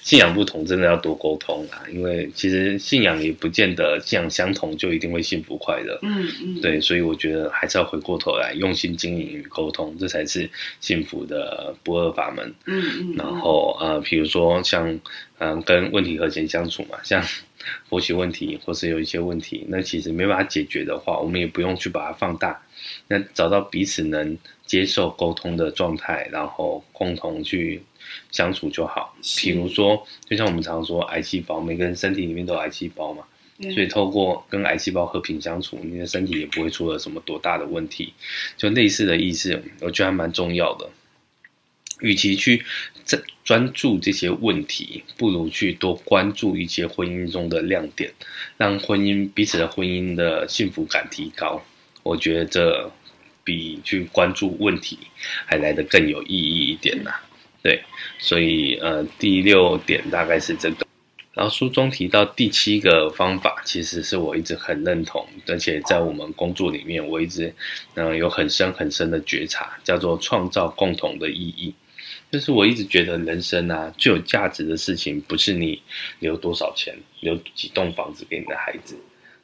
[0.02, 1.82] 信仰不同，真的要多沟通啊！
[1.92, 5.96] 因为其实信仰也不见得信仰相同就一定会幸福快乐。
[6.02, 12.52] 嗯嗯，对，所以我觉得还是要回过头来用心经营与沟通，这才是幸福的不二法门。
[12.66, 14.90] 嗯嗯，然后呃，比如说像
[15.38, 17.24] 嗯、呃，跟问题和谐相处嘛，像
[17.88, 22.60] 婆媳问题或是有一些问题，那其实没办法解决的话，我们也不用去把它放大，
[23.06, 24.36] 那找到彼此能
[24.72, 27.82] 接受沟通的状态，然后共同去。
[28.30, 33.22] 相处就好，比如说，就像我们常常说，癌细胞，每个人身体里面都有癌细胞嘛，
[33.58, 38.12] 嗯、所以透过跟癌细胞和平相处，你的身体也不会出了什么多大的问题，
[38.56, 40.90] 就类似的意思，我觉得还蛮重要的。
[42.00, 42.64] 与其去
[43.06, 48.12] 专专注这些问题，不如去多关注一些婚姻中的亮点，
[48.56, 51.62] 让婚姻彼此的婚姻的幸福感提高。
[52.02, 52.90] 我觉得这
[53.44, 54.98] 比去关注问题
[55.46, 57.12] 还来得更有意义一点呐、
[57.62, 57.82] 对，
[58.18, 60.86] 所以呃，第六点大概是这个。
[61.34, 67.54] 然后书中提到第七个方法，其实是我一直很认同，而且在我们工作里面，我一直
[67.94, 71.74] 嗯、有很深很深的觉察，叫做创造共同的意义。
[72.30, 75.80] 就是我一直觉得人生啊，最有价值的事情，不是你
[76.18, 78.96] 留多少钱，留几栋房子给你的孩子，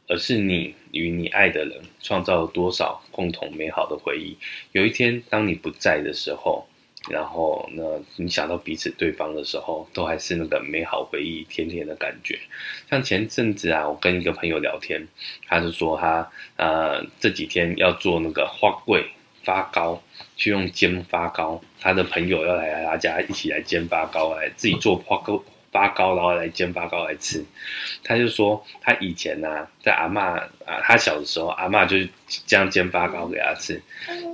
[0.09, 4.37] 而是你与你爱的人创造了多少共同美好的回忆。
[4.73, 6.67] 有一天，当你不在的时候。
[7.09, 7.83] 然后呢，
[8.17, 12.39] 你想到彼此对方的时候，都还是那个美好回忆，甜甜的感觉。
[12.91, 15.07] 像前阵子啊，我跟一个朋友聊天，
[15.47, 19.07] 他就说他呃这几天要做那个花桂
[19.43, 20.03] 发糕，
[20.37, 21.63] 去用煎发糕。
[21.81, 25.43] 他的朋友要来他家一起来煎发糕，来自己做花糕。
[25.71, 27.45] 发糕，然后来煎发糕来吃。
[28.03, 32.09] 他就说，他以前呢、啊，在阿嬷啊，他小的时候，阿嬷就是
[32.47, 33.81] 这样煎发糕给他吃，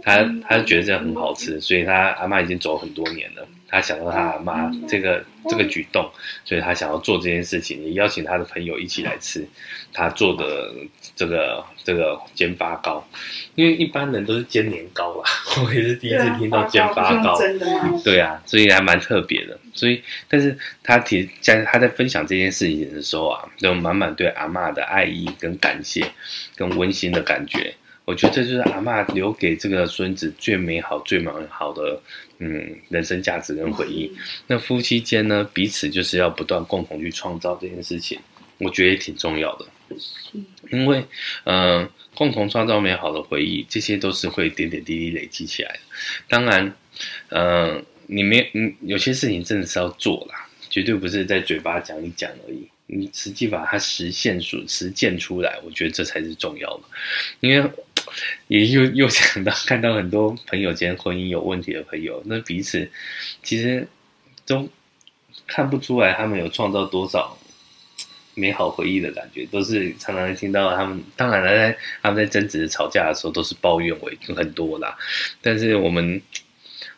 [0.03, 3.47] 他他就觉得这样很好吃，所以他阿嬷已经走很多年了。
[3.75, 6.09] 他想到他阿嬷这个这个举动，
[6.45, 9.45] 所以他想要做这件事情，也邀请他的朋友一起来吃
[9.93, 10.73] 他做的
[11.17, 13.05] 这个这个煎发糕。
[13.57, 15.29] 因为一般人都是煎年糕啦，
[15.67, 19.59] 我也是第一次听到煎发糕，真的吗对啊，所以还蛮特别的。
[19.75, 26.07] 所以，但是他提在他在分享这件事情的时候啊，就满满对阿嬷的爱意跟感谢，
[26.55, 27.75] 跟温馨的感觉。
[28.05, 31.99] 我觉得这就是阿嬷留给这个孙子最美好、最美好的
[32.39, 34.13] 嗯人生价值跟回忆。
[34.47, 38.19] 那夫妻间呢，彼此就是要不断共同去创造这件事情，
[38.59, 39.67] 我觉得也挺重要的。
[40.71, 41.05] 因为
[41.45, 41.81] 嗯。
[41.81, 45.81] 呃共同创造美好的回忆，这些都是会点点滴滴累积起来的。
[46.29, 46.65] 当然，
[47.31, 52.69] 嗯、呃，你没，嗯，有些事情真的是要做啦，绝对不是在嘴巴讲一讲而已。
[52.87, 56.85] 你实际把它实现出、实践出来，我觉得这才是重要的。
[57.41, 57.69] 因为
[58.49, 62.89] 也又又想到看到很多朋友间婚姻有问题的朋友，那彼此
[63.43, 63.87] 其实
[64.47, 64.69] 都
[65.47, 67.37] 看不出来他们有创造多少
[68.35, 71.01] 美好回忆的感觉，都是常常听到他们。
[71.17, 74.97] 当然了，在他们在争执、吵架的时候，都是抱怨为很多啦。
[75.41, 76.21] 但是我们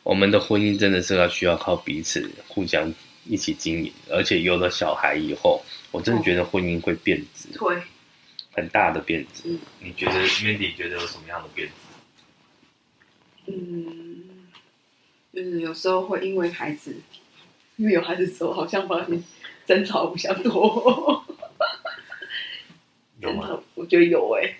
[0.03, 2.91] 我们的婚姻真的是要需要靠彼此互相
[3.27, 7.77] 一起经营，而且有了小孩以后，我真的觉得婚姻会变质，会
[8.57, 9.43] 很大的变质。
[9.45, 11.75] 嗯，你觉得 Mandy 觉得有什么样的变质？
[13.53, 14.25] 嗯，
[15.33, 16.97] 就是有时候会因为孩子，
[17.77, 19.23] 因为有孩子的时候，好像发现
[19.67, 21.25] 争吵比较多。
[23.21, 23.61] 有吗？
[23.75, 24.57] 我觉得有哎、欸。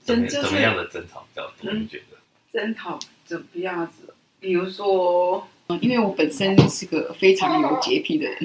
[0.00, 1.72] 怎么怎么样的争吵比较多？
[1.72, 2.16] 你觉得？
[2.52, 4.14] 争吵怎么样子？
[4.40, 5.46] 比如说，
[5.80, 8.38] 因为我本身是个非常有洁癖的人，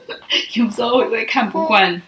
[0.54, 2.00] 有时候我会看不惯，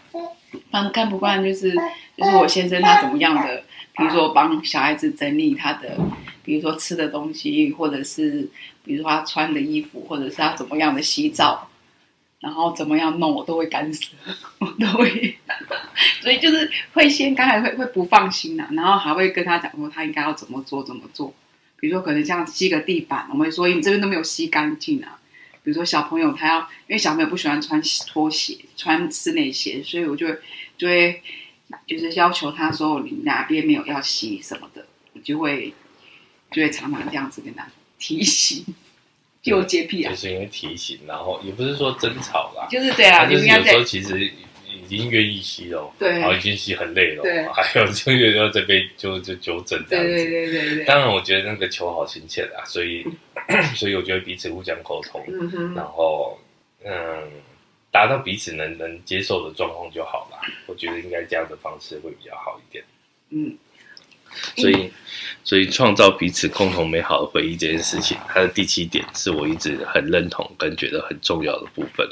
[0.71, 1.73] 看看不惯，就是
[2.17, 3.63] 就是我先生他怎么样的，
[3.97, 5.99] 比如说帮小孩子整理他的。
[6.45, 8.51] 比如说吃的东西，或者是
[8.83, 11.69] 比如说他穿的衣服，或者是他怎么样的洗澡，
[12.41, 14.11] 然后怎么样弄，我都会干涉，
[14.59, 15.39] 我都会，
[16.21, 21.33] 所以就是会先刚才会会不放心呐、啊，然后还会跟他讲说他应该要怎么做怎么做。
[21.79, 25.21] 比如说可能像吸个地板，我们会说你这边都没有吸干净啊。
[25.63, 30.39] 比如说小朋友他要，因为小朋友不喜欢穿拖鞋，穿室内鞋，所以我就会
[30.77, 31.23] 就会
[31.87, 35.75] 就是要求他说你哪边没有要洗什么的，我就会。
[36.55, 37.67] 就会常常这样子跟他
[37.99, 38.63] 提醒，
[39.41, 44.31] 就有洁癖啊，就是因为提醒，然后也不是说争吵啦，就是对啊，就是有时候其实
[44.73, 50.85] 已经愿意吸了，对，然后已经吸很累了，对，还有就有时候这边就就纠正这样子，对对对对。
[50.85, 53.05] 当然，我觉得那个球好亲切啊，所以
[53.77, 56.39] 所以我觉得彼此互相沟通，嗯，然后
[56.85, 57.31] 嗯，
[57.91, 60.39] 达到彼此能能接受的状况就好了。
[60.67, 62.85] 我觉得应该这样的方式会比较好一点，
[63.31, 63.57] 嗯。
[64.57, 64.91] 所以，
[65.45, 72.09] 所以创造彼此共同美好的回忆这件事情，它的第七点是我一直很认同跟觉得很重要的部分。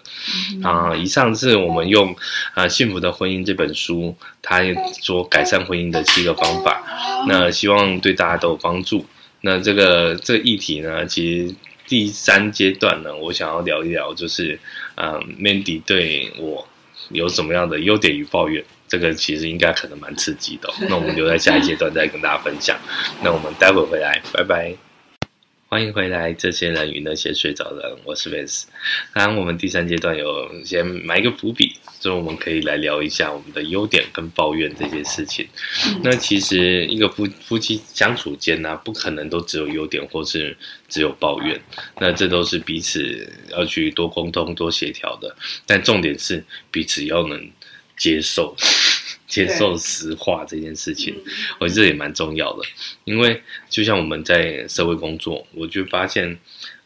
[0.63, 2.15] 啊，以上是我们用
[2.55, 4.61] 啊《幸福的婚姻》这本书，它
[5.03, 6.83] 说改善婚姻的七个方法。
[7.29, 9.07] 那希望对大家都有帮助。
[9.43, 11.55] 那这个这个议题呢，其实
[11.87, 14.59] 第三阶段呢，我想要聊一聊，就是
[14.95, 16.67] 啊，Mandy 对我
[17.09, 18.63] 有什么样的优点与抱怨。
[18.91, 22.77] 这个其实应该可能蛮刺激的哦，那我们留在下一阶段再跟大家分享。
[23.23, 24.75] 那我们待会回来，拜拜。
[25.69, 28.65] 欢迎回来，这些人与那些睡着的人，我是 Vance。
[29.15, 35.47] 当然，我们第三阶段有先埋一个伏笔，所以我们可以来聊一下我们的优点跟抱怨这些事情。
[36.03, 40.57] 那其实一个夫夫妻相处间呢，不可能都只有优点或是
[40.89, 41.61] 只有抱怨，
[42.01, 45.33] 那这都是彼此要去多沟通、多协调的。
[45.65, 47.49] 但重点是彼此要能。
[48.01, 48.57] 接受，
[49.29, 51.15] 接受实话这件事情，
[51.61, 52.65] 我觉得这也蛮重要的。
[53.05, 56.39] 因为就像我们在社会工作，我就发现，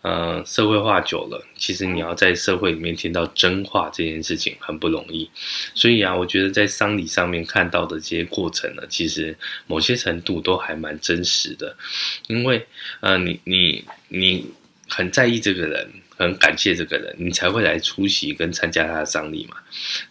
[0.02, 5.30] 呃，社会化久了，其实你要在社会里面听到真话这件事情很不容易。
[5.72, 11.76] 所以啊，我觉得在丧礼上面看到的这些过程呢，其实某些程度都还蛮真实的。
[12.26, 12.66] 因为，
[12.98, 14.50] 呃，你你你
[14.88, 15.88] 很在意这个人。
[16.16, 19.56] 很感谢这个人，你才会来出席跟参加他的丧礼嘛。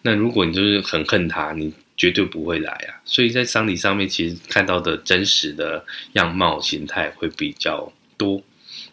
[0.01, 2.99] 那如果你就是很恨他，你绝对不会来啊。
[3.05, 8.41] 所以在丧礼上面，其实看到的真实的样貌形态会比较多。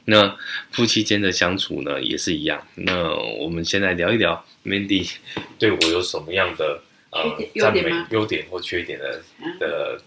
[0.04, 0.36] 那
[0.70, 2.64] 夫妻间的相处呢，也是一样。
[2.76, 5.12] 那我们先来聊一聊，Mandy
[5.58, 9.22] 对我有什么样的呃赞美、优点或缺点的
[9.58, 10.00] 的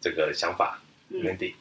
[0.00, 0.80] 这个想法
[1.12, 1.54] ？Mandy，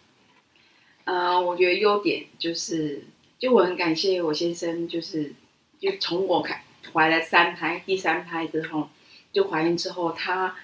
[1.05, 3.03] 呃，我觉得优点就是。
[3.43, 5.33] 就我很感谢我先生，就是
[5.77, 8.87] 就从我开怀了三胎，第三胎之后，
[9.33, 10.55] 就怀孕之后，他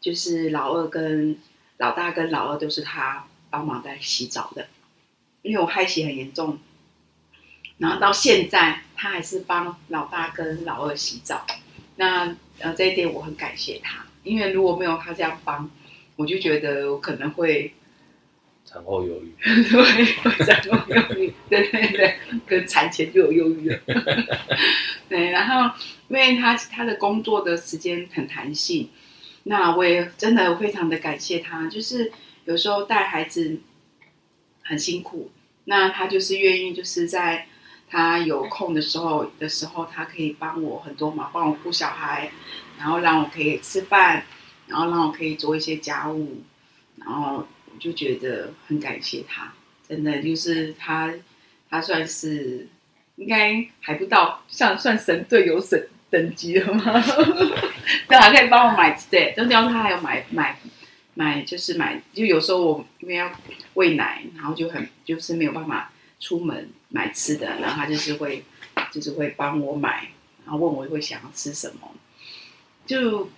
[0.00, 1.38] 就是老二跟
[1.76, 4.66] 老大跟老二都是他帮忙在洗澡的，
[5.42, 6.58] 因为我害喜很严重，
[7.78, 11.46] 然后到现在他还是帮老大跟老二洗澡，
[11.94, 15.70] 那呃这一点我很感谢他，因为如果没有他这样帮，
[16.16, 17.72] 我就觉得我可能会。
[18.74, 19.32] 产后忧郁，
[19.70, 23.78] 对，产后忧郁，对对对，跟产前就有忧郁了。
[25.08, 28.90] 对，然后因为他他的工作的时间很弹性，
[29.44, 31.68] 那我也真的非常的感谢他。
[31.68, 32.10] 就是
[32.46, 33.60] 有时候带孩子
[34.64, 35.30] 很辛苦，
[35.66, 37.46] 那他就是愿意，就是在
[37.88, 42.32] 他有空的时候的时候，他可以帮我很多忙，帮我顾小孩，
[42.76, 44.24] 然后让我可以吃饭，
[44.66, 46.42] 然后让我可以做一些家务，
[46.96, 47.46] 然后。
[47.78, 49.52] 就觉得很感谢他，
[49.88, 51.12] 真的就是他，
[51.68, 52.66] 他算是
[53.16, 56.84] 应该还不到像算神队友神等级了吗？
[58.08, 60.58] 对，还可以帮我买吃的，就要他还有买买
[61.14, 63.30] 买，就是买，就有时候我因为要
[63.74, 68.44] 喂奶，然后就很就是没有办法出门买吃的，然后他就是会
[68.90, 70.08] 就是会帮我买，
[70.44, 71.92] 然后问我会想要吃什么，
[72.86, 73.28] 就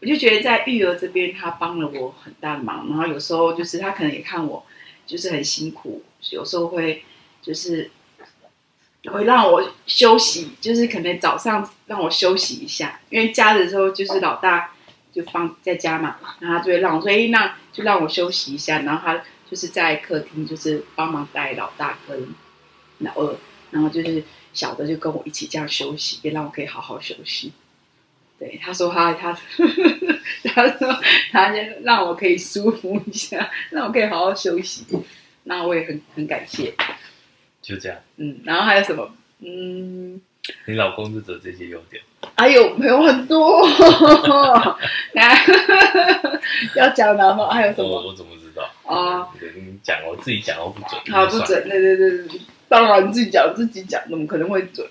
[0.00, 2.88] 我就觉得在育儿这边，他帮了我很大的忙。
[2.88, 4.64] 然后有时候就是他可能也看我
[5.06, 7.04] 就是很辛苦，有时候会
[7.42, 7.90] 就是
[9.12, 14.72] 会让我休息，就是可能早上让我休息一下，因为家的时候就是老大
[15.12, 18.80] 就放在家嘛，然后他就会让我说，哎，那就让我休息一下。
[18.80, 22.28] 然后他就是在客厅就是帮忙带老大跟
[22.98, 23.36] 老二，
[23.70, 24.22] 然后就是
[24.54, 27.52] 小的就跟我一起这样休息，也让我可以好好休息。
[28.40, 29.38] 对，他说他他，
[30.54, 30.88] 他说
[31.30, 34.86] 他先让我可以舒服一下，让我可以好好休息，
[35.44, 36.72] 那我也很很感谢。
[37.60, 37.98] 就这样。
[38.16, 39.14] 嗯，然后还有什么？
[39.40, 40.18] 嗯，
[40.64, 42.02] 你老公是有这些优点？
[42.36, 43.62] 还有没有很多？
[45.12, 45.38] 来，
[46.76, 47.50] 要讲的吗？
[47.50, 47.88] 还有什么？
[47.90, 48.62] 我我怎么知道？
[48.86, 50.98] 啊，你讲，我自己讲都不准。
[51.14, 51.68] 好，不准。
[51.68, 54.88] 对对对对，当然你自己讲自己讲，怎么可能会准？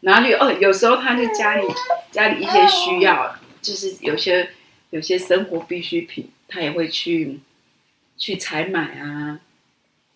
[0.00, 0.52] 哪里哦？
[0.60, 1.66] 有时候他就家里
[2.10, 4.50] 家里一些需要，就是有些
[4.90, 7.40] 有些生活必需品，他也会去
[8.16, 9.40] 去采买啊。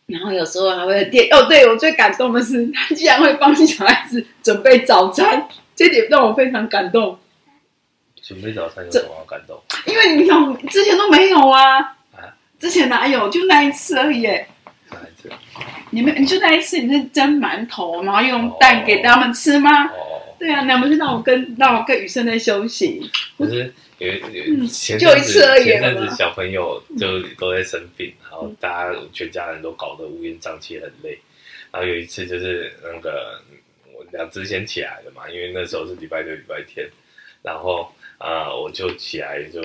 [0.07, 7.18] 然后有时候还会点哦，对，我最感动的是，他竟然会帮小孩子准备早餐，这点让我非常感动。
[8.20, 9.61] 准备早餐有什么好感动？
[9.87, 11.78] 因为你想之前都没有啊，
[12.12, 13.28] 啊，之前哪有？
[13.28, 14.26] 就那一次而已。
[14.93, 15.30] 哪一次？
[15.91, 19.86] 你们你就那一次，你是蒸馒头，然后用蛋给他们吃吗？
[19.88, 23.11] 哦，对啊，那不是让我跟让我跟雨生在休息。
[23.36, 31.18] 可是有有前阵子前阵子小朋友就都在生病，然后大家全家人都搞得乌烟瘴气，很累。
[31.72, 33.41] 然后有一次就是那个
[33.93, 36.88] 我两只先起来了嘛，因为那时候是礼拜六礼拜天，
[37.43, 39.62] 然后啊、呃、我就起来就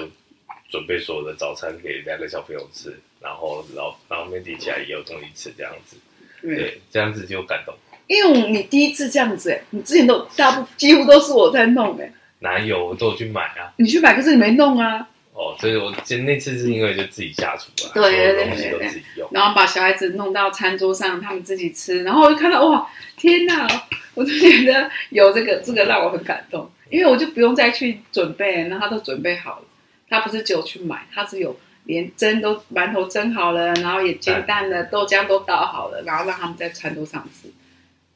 [0.70, 2.96] 准备所有的早餐给两个小朋友吃，
[3.26, 5.98] 然后然后然后 Mandy 起来也有东西吃这样子。
[6.44, 7.74] 对，这样子就感动。
[8.06, 12.12] 因为你第一次这样子哎，你之前都大部几乎都是我在弄哎。
[12.38, 13.74] 哪有，我都有去买啊。
[13.78, 15.10] 你去买，可是你没弄啊。
[15.34, 23.68] 哦，所以我其实那次是因为就自己下厨啊，对对对对对，然后把小孩子弄到餐桌上，他们自己吃，然后我就看到哇，天哪！
[24.14, 29.66] 我就觉得有这个这个让我很感动，因为我就不用再去准备，然后他都准备好了。
[30.08, 31.58] 他不是只有去买，他是有。
[31.86, 37.48] 连蒸都馒头蒸好了，然后也煎蛋了，豆浆都倒好了，然后让他们在餐桌上吃。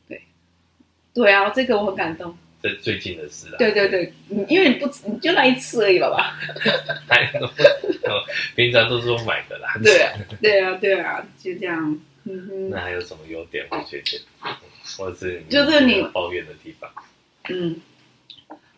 [0.07, 0.22] 对，
[1.13, 2.36] 对啊，这个我很感动。
[2.61, 3.55] 这最近的事啊。
[3.57, 4.11] 对对对，
[4.49, 6.36] 因为你不你就那一次而已，爸爸。
[8.55, 9.76] 平常都是我买的啦。
[9.84, 11.99] 对啊，对啊，对啊，就这样。
[12.26, 12.70] 嗯哼。
[12.70, 14.22] 那还有什么优点或缺点？
[14.97, 16.91] 或者是就是你抱怨的地方？
[17.49, 17.80] 嗯，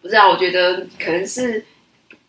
[0.01, 1.65] 不知道，我觉得可能是，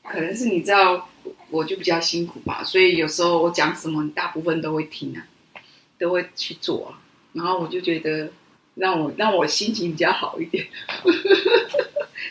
[0.04, 1.08] 可能是你知道。
[1.52, 5.22] 我就比较辛苦吧，所以有时候我讲什么，你大部分都会听啊，
[5.98, 6.98] 都会去做啊。
[7.34, 8.30] 然后我就觉得
[8.74, 10.66] 让我让我心情比较好一点，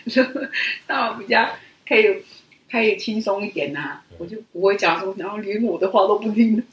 [0.87, 1.49] 让我比较
[1.87, 2.23] 可以
[2.69, 6.63] 可以轻松一点呐、我就不会讲说，然后连我的话都不听，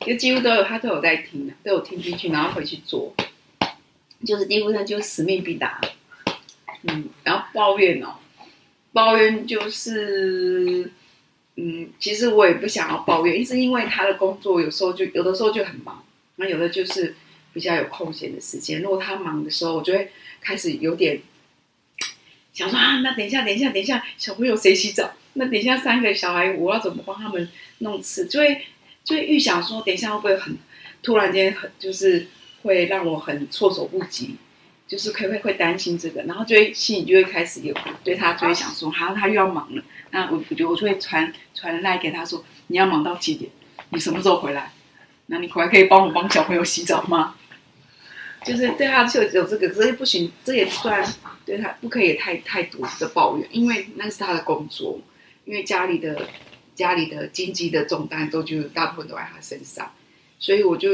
[0.00, 3.12] 就几乎都有他都有在听的，都有听进去，然后回去做，
[4.24, 5.80] 就是几乎上就是使命必达。
[6.82, 8.14] 嗯，然后抱怨哦，
[8.92, 10.90] 抱怨就是。
[11.56, 16.04] 嗯，其实我也不想要抱怨，是因为他的工作有时候就有的时候就很忙，
[16.36, 17.14] 那有的就是
[17.52, 18.82] 比较有空闲的时间。
[18.82, 21.20] 如果他忙的时候，我就会开始有点
[22.52, 25.12] 想说啊，那等一下，等一下，等一下，小朋友谁洗澡？
[25.34, 27.48] 那等一下三个小孩，我要怎么帮他们
[27.78, 28.26] 弄吃？
[28.26, 28.62] 就会
[29.04, 30.56] 就会预想说，等一下会不会很
[31.02, 32.26] 突然间很就是
[32.62, 34.36] 会让我很措手不及。
[34.86, 37.74] 就是可会会担心这个，然后就会心里就会开始有
[38.04, 39.82] 对他就会想说，好，他又要忙了。
[40.10, 43.50] 那我我觉得我就会传传赖给他说，你要忙到几点？
[43.88, 44.72] 你什么时候回来？
[45.26, 47.34] 那你回来可以帮我帮小朋友洗澡吗？
[48.44, 51.02] 就是对他就有这个，这也不行，这也算
[51.46, 55.00] 对他不可以太太多的抱怨，因为那是他的工作，
[55.46, 56.28] 因为家里的
[56.74, 59.90] 家里的经济的重担都就大部分都在他身上，
[60.38, 60.90] 所以我就。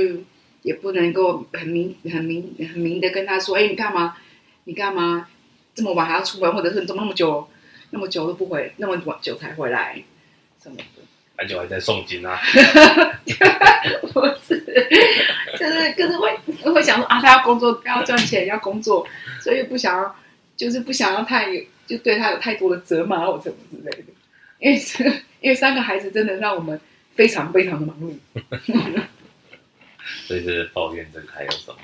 [0.63, 4.17] 也不能够很明、很明、很明的跟他说：“哎，你干嘛？
[4.65, 5.27] 你干嘛
[5.75, 6.53] 这么晚还要出门？
[6.53, 7.49] 或者是你怎么那么久、
[7.91, 10.03] 那么久都不回，那么晚久才回来？
[10.63, 10.85] 什么的？
[11.37, 12.39] 很久还在诵经啊？
[14.13, 14.63] 不是，
[15.59, 16.37] 就是可是会
[16.71, 19.07] 会想说啊，他要工作，要赚钱，要工作，
[19.41, 20.15] 所以不想要，
[20.57, 24.13] 就是不想要太有，就对他有太多的责骂或什么之类的。
[24.59, 24.79] 因为
[25.41, 26.79] 因为三个孩子真的让我们
[27.15, 28.13] 非常非常的忙碌。
[30.27, 31.77] ”所以是抱怨这个还有什么？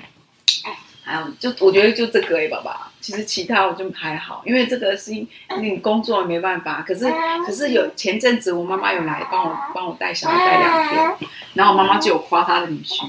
[1.03, 2.91] 还有就我觉得就这个哎，爸爸。
[2.99, 6.83] 其实其他我就还好，因为这个是你工作没办法。
[6.85, 7.05] 可是
[7.45, 13.07] 可是有前阵子我妈妈有来帮我帮我带小孩带两天，然后我妈妈就有夸她的女婿，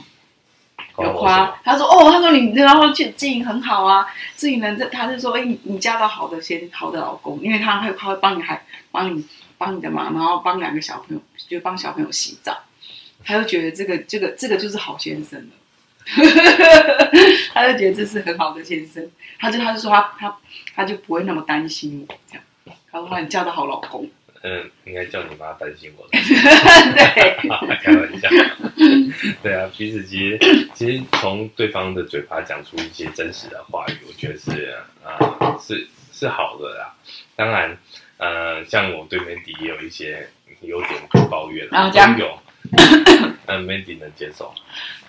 [1.02, 4.06] 有夸，她说哦，她说你然后去经营很好啊，
[4.36, 8.62] 自己人这他就说哎，你你嫁到好的先好的老公，因为他会他会帮你还
[8.92, 12.56] 帮你帮你的忙，然后帮两个小朋友就帮小朋友洗澡，
[13.24, 15.46] 他就觉得这个这个这个就是好先生了。
[17.52, 19.06] 他就觉得这是很好的先生，
[19.38, 20.38] 他就他就说他他
[20.74, 22.44] 他就不会那么担心我这样，
[22.90, 24.08] 他说你嫁到好老公。
[24.40, 26.06] 嗯，应该叫你妈担心我。
[26.12, 26.16] 对，
[27.82, 28.28] 开玩笑。
[29.42, 30.38] 对啊，彼此其实
[30.72, 34.72] 其实从对方的嘴巴讲出一些真实的话语，我觉得是
[35.04, 36.94] 啊、呃、是是好的啦。
[37.34, 37.76] 当然，
[38.16, 40.28] 呃，像我对 Mandy 也有一些
[40.60, 42.38] 优点抱怨，然后这样有，
[43.46, 44.52] 嗯，Mandy 能接受。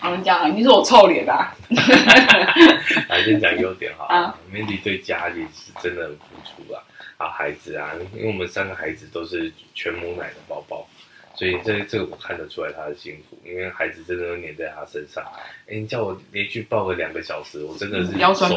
[0.02, 1.54] 我们讲，你说我臭脸啊？
[3.10, 4.06] 来先讲优点哈。
[4.06, 6.82] 啊、 Mandy 对家里是真的很付出啊。
[7.18, 10.88] 啊，孩子啊，因为我们三个孩子都是全母奶的宝宝，
[11.36, 15.22] 所以这这个我看得出来他的辛苦，因为孩子真的都黏在他身上。
[15.68, 18.50] 哎，你叫我连续抱个两个小时，我真的是腰酸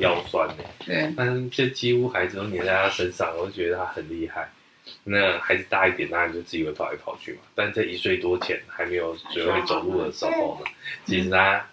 [0.00, 0.64] 腰酸的。
[0.84, 4.48] 对，但是这几乎孩子都黏在他身上，我就觉得他很厉害。
[5.04, 7.40] 那孩子大一点，当然就自己会跑来跑去嘛。
[7.54, 10.70] 但在一岁多前还没有学会走路的时候呢，
[11.04, 11.64] 其实他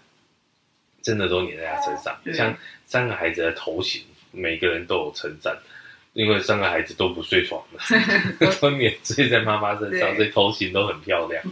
[1.01, 2.17] 真的都黏在他身上。
[2.33, 2.55] 像
[2.85, 5.57] 三个孩子的头型，每个人都有称赞。
[6.13, 11.43] 因为三个孩子都不睡床的， 都黏睡在妈妈身上，所以头型都很漂亮。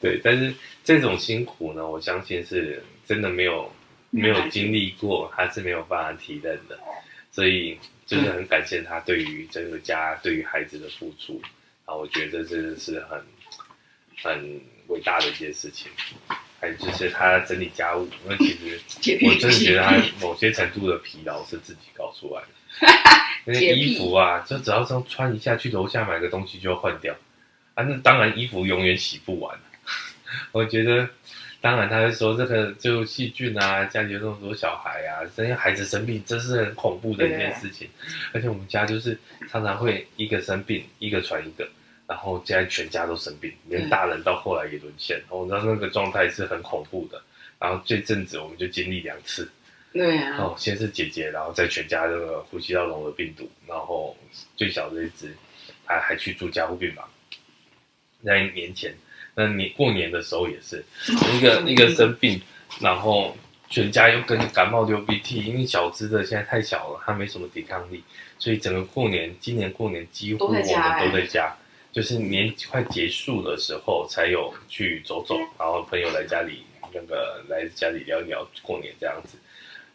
[0.00, 0.52] 对，但是
[0.82, 3.72] 这种辛苦呢，我相信是真的没有
[4.10, 6.76] 没有经历过，他是没有办法体认的。
[7.30, 7.78] 所以
[8.10, 11.40] 就是很感谢他对于这个家、对于孩子的付出。
[11.84, 13.22] 啊，我觉得这真的是很
[14.20, 15.88] 很伟大的一件事情。
[16.60, 18.78] 还有就是他整理家务，那其实
[19.22, 22.48] 我真的觉得他某些程度的疲劳是自己搞出来的。
[23.46, 27.16] 那些衣服啊，就只要这样穿一下，去楼下买个东西就要换掉
[27.74, 27.84] 啊。
[27.84, 29.58] 那当然，衣服永远洗不完。
[30.52, 31.08] 我觉得，
[31.60, 37.86] 当然，他会说这个就细菌啊，家里有那么多小孩啊，这些孩子生病，这是很恐怖的一件事情。
[38.32, 39.18] 而且我们家就是
[39.50, 41.68] 常常会一个生病，一个传一个，
[42.06, 45.20] 然后现在全家都生病，连大人到后来也沦陷。
[45.28, 47.22] 我知道那个状态是很恐怖的。
[47.58, 49.46] 然后这阵子我们就经历两次。
[49.92, 54.16] 对啊，哦，先是姐姐，然后再全家这个呼吸道融合病毒，然后
[54.56, 55.36] 最小的一只
[55.84, 57.06] 还还去住加护病房。
[58.24, 58.94] 在年前，
[59.40, 60.84] 那年过年的时候也是
[61.36, 62.40] 一个一个生病，
[62.80, 63.36] 然后
[63.68, 68.02] 全家又跟感冒流鼻涕，因为小只的现在太小了，他没什么抵抗力，
[68.38, 70.68] 所以整个过年，今年过年几乎我们都
[71.12, 71.56] 在家，
[71.92, 76.62] 就是年快结束的时候才有去走走，然后朋友来家里
[76.92, 79.38] 那个来家里聊一聊过年这样子。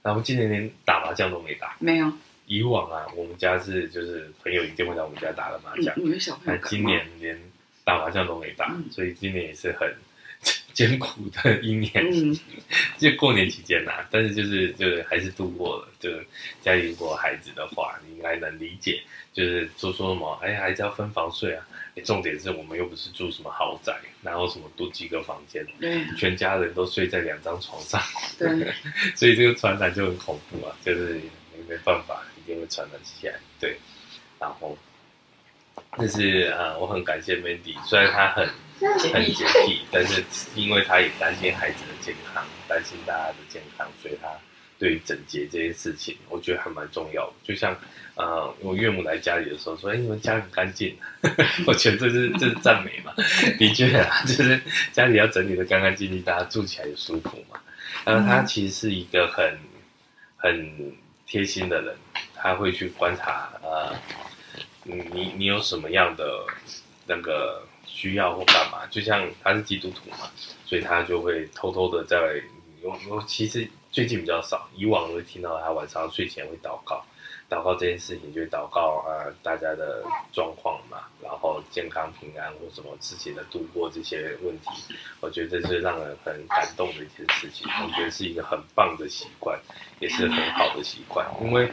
[0.02, 2.12] 然后今年连打麻将都没打，没有。
[2.48, 5.96] 以往啊，我们家是就是朋友一定会来我们家打个麻将。
[6.46, 7.36] 但今年连
[7.86, 9.90] 打麻将都没打，嗯、所以今年也是很
[10.74, 11.92] 艰苦的一年。
[12.12, 12.38] 嗯、
[13.00, 15.88] 就过年期间呐、啊，但是就是就是还是度过了。
[16.00, 16.10] 就
[16.62, 19.02] 家里如果孩子的话，你应该能理解。
[19.32, 21.66] 就是说说什么，哎，孩子要分房睡啊。
[22.04, 28.02] 重点是我们又不是住什么豪宅，然后什么多几个房间，对，全家人都睡在两张床上，
[28.38, 28.50] 对，
[29.16, 33.78] 所以这个传染就很恐怖啊，就是没没办法，一定会传染起来，对，
[34.38, 34.78] 然后，
[35.98, 38.48] 但是啊、呃，我很感谢 Mandy，虽然他很
[39.14, 40.24] 很洁癖，但是
[40.56, 44.30] 因为他也担心孩子的健康，担心大家的健康，所以他
[44.78, 47.76] 对于整洁这件事情，我觉得还蛮重要的，就像。
[48.16, 50.98] 啊、呃，我岳母来家里的时候说：“哎，你们家很干净。
[51.68, 53.14] ”我觉得这是这是赞美嘛。
[53.60, 54.58] 的确啊， 就是
[54.94, 57.60] 家里要整理的干干净净，大家住起来也舒服嘛。
[58.06, 59.60] 然后他其实是一个很
[60.38, 60.96] 很
[61.28, 61.94] 贴心的人，
[62.34, 63.94] 他会去观察呃，
[64.86, 66.46] 你你有什么样的
[67.08, 68.86] 那个需要或干嘛？
[68.90, 70.30] 就像他是基督徒嘛，
[70.66, 72.42] 所以他就会偷偷的在
[72.82, 77.04] 我我其实最近比较少，以往会听到他晚上睡前会祷告。
[77.48, 87.68] 祷告这件事情，就祷告啊，大家的状况嘛，然后健康平安或什么自己的度过这些问题，我觉得这是让人很感动的一件事情。
[87.84, 89.60] 我觉得是一个很棒的习惯，
[90.00, 91.24] 也是很好的习惯。
[91.40, 91.72] 因为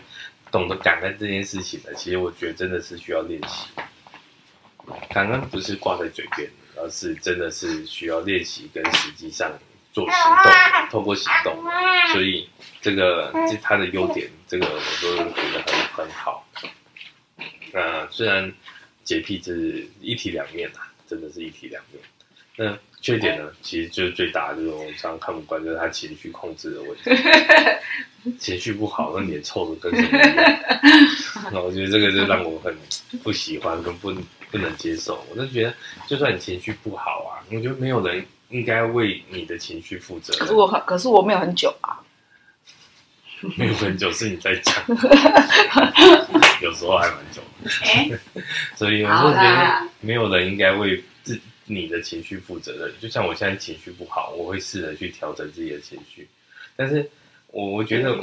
[0.53, 3.67] 懂得感恩这件事情呢，其实我觉得真的是需要练习。
[5.11, 9.51] 感恩不是挂在嘴边，而是真的是需要练习跟实际上
[9.93, 10.53] 做行动，
[10.91, 11.61] 透过行动，
[12.13, 12.49] 所以。
[12.85, 16.45] 这个这他的优点，这个我都觉得很很好。
[17.73, 18.53] 呃，虽然
[19.05, 22.03] 洁癖是一体两面啊，真的是一体两面。
[22.57, 27.11] 那缺点呢，其实就是最大的，就是我常常看不惯，就是他情绪控制的问题。
[28.39, 30.61] 情绪不好，那脸臭的跟什么一样。
[31.53, 32.77] 那我觉得这个就让我很
[33.23, 34.13] 不喜欢，跟不
[34.51, 35.25] 不能接受。
[35.31, 35.75] 我就觉得，
[36.07, 38.25] 就算你情绪不好啊，我觉得没有人。
[38.53, 40.31] 应该为你的情绪负责。
[40.35, 41.99] 可是我很，可是我没有很久啊。
[43.57, 44.75] 没有很久，是你在讲，
[46.61, 47.71] 有时候还蛮久的。
[47.71, 48.11] 欸、
[48.77, 51.03] 所以我就觉得，没有人应该为自
[51.75, 52.93] 你的情绪负责任。
[53.01, 56.29] 就像我现在情绪不好，我会试着去调整自己的情绪，
[56.77, 57.09] 但是
[57.49, 58.17] 我我觉得，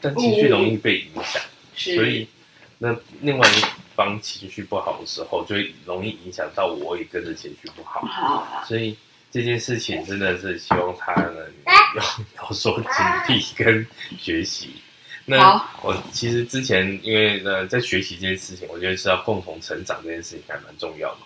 [0.00, 1.42] 但情绪容易被影响，
[1.74, 2.26] 所以
[2.78, 3.60] 那另外一
[3.94, 8.64] 方情绪不好的时候，就会容易影响到我也跟着情绪不好。
[8.66, 8.96] 所以。
[9.32, 12.02] 这件事情真的是希望他能有
[12.40, 12.90] 有所警
[13.26, 14.70] 惕跟学习。
[15.26, 21.20] 那我其实之前因为呃，在学习这件事情，我觉得是要共同成长这件事情还蛮重要的。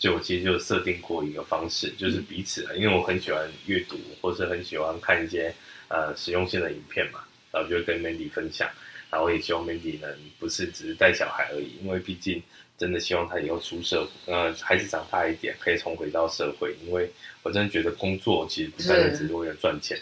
[0.00, 5.54] 所以我其实就设定过一个方式，就是彼此，因为我很喜欢阅读，或是很喜欢看一些
[5.86, 7.20] 呃实用性的影片嘛，
[7.52, 8.68] 然后就会跟 Mandy 分享。
[9.10, 12.42] 然后也希望 Mandy 能不是只是带小孩而已，因为毕竟。
[12.80, 16.74] 真的希望他以后出社会，呃，孩子长大一点，可以重回到社会。
[16.82, 17.10] 因为
[17.42, 19.98] 我真的觉得工作其实不单单只是为了赚钱，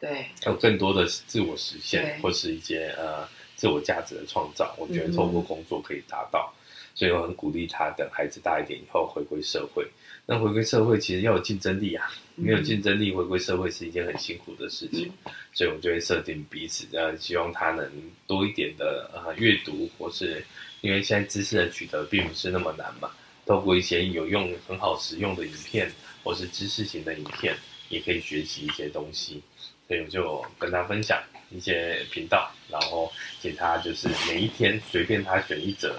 [0.00, 4.74] 对，还有更多的自我实现，或是一些呃自我价值的创造。
[4.78, 6.55] 我觉得透过工作可以达到，嗯、
[6.96, 9.86] 所以我很鼓励他等孩子大一点以后回归社会。
[10.26, 15.12] 那回归社会其实要有竞争力啊，没有竞争力回归社会是一件很辛苦的事情。
[15.26, 17.88] 嗯、所以我们就会设定彼此，这样希望他能
[18.26, 20.44] 多一点的呃阅读或是。
[20.82, 23.10] 因为现在知识的取得并不是那么难嘛，
[23.44, 25.90] 透过一些有用、很好使用的影片，
[26.22, 27.56] 或是知识型的影片，
[27.88, 29.42] 也可以学习一些东西。
[29.88, 31.20] 所以我就跟他分享
[31.50, 33.10] 一些频道，然后
[33.42, 35.98] 给他就是每一天随便他选一则，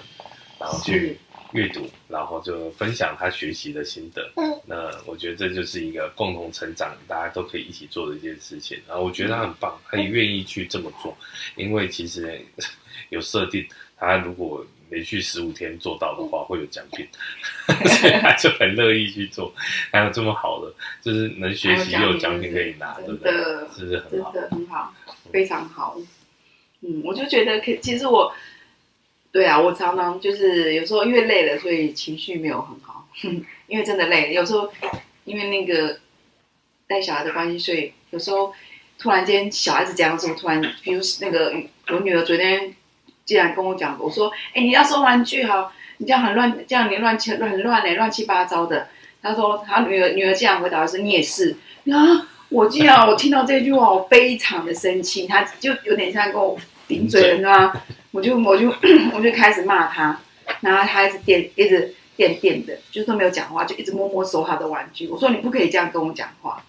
[0.59, 1.17] 然后去
[1.53, 4.29] 阅读，然后就分享他学习的心得。
[4.35, 8.79] 嗯那我觉得这就是一个共同成长，大家都可以一起做的一件事情。
[8.87, 11.17] 然后我觉得他很棒，他也愿意去这么做，
[11.55, 12.39] 因为其实
[13.09, 13.65] 有设定。
[13.99, 17.03] 他如果连续十五天做到的话，会有奖品，
[17.65, 19.51] 所以他就很乐意去做。
[19.91, 23.31] 还有这么好的，就是能学习又有奖品可以拿，对不对？
[23.75, 24.31] 是不是很好？
[24.31, 24.93] 真的很好，
[25.31, 25.97] 非常好。
[26.81, 28.31] 嗯，我就觉得，可其实我，
[29.37, 33.07] 对啊，我常常就是有时候因为累了，所以情绪没有很好。
[33.67, 34.67] 因为真的累，有时候
[35.25, 35.99] 因为那个
[36.87, 38.51] 带小孩的关系，所以有时候
[38.97, 41.53] 突然间小孩子这样子，突然，比如那个
[41.89, 42.73] 我女儿昨天。
[43.27, 48.87] 竟然跟我讲，我说，哎、你要收玩具哈，你这样很乱，这样你乱七很乱嘞，乱七八糟的。
[49.21, 51.53] 她说，她女儿女儿这样回答的是，你也是
[51.91, 52.25] 啊。
[52.47, 56.57] 我竟然我听到这句话，我非常的生气，她就有点像跟我
[56.87, 57.81] 顶嘴了，你知道吗？
[58.11, 58.69] 我就我就
[59.13, 60.19] 我就开始骂他，
[60.61, 65.07] 然后他一直电一直电电的，就是都没有讲话，就一直默默收他的玩具。
[65.07, 66.63] 我说你不可以这样跟我讲话。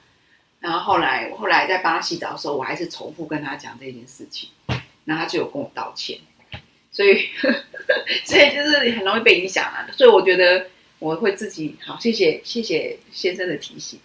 [0.60, 4.50] 然后后来后来在帮他洗澡的时候，我还是重复跟他讲这件事情，
[5.04, 6.18] 然后他就有跟我道歉。
[6.90, 7.28] 所以，
[8.26, 9.86] 所以就是很容易被影响啊。
[9.92, 10.66] 所以我觉得
[10.98, 14.00] 我会自己好，谢谢谢谢先生的提醒。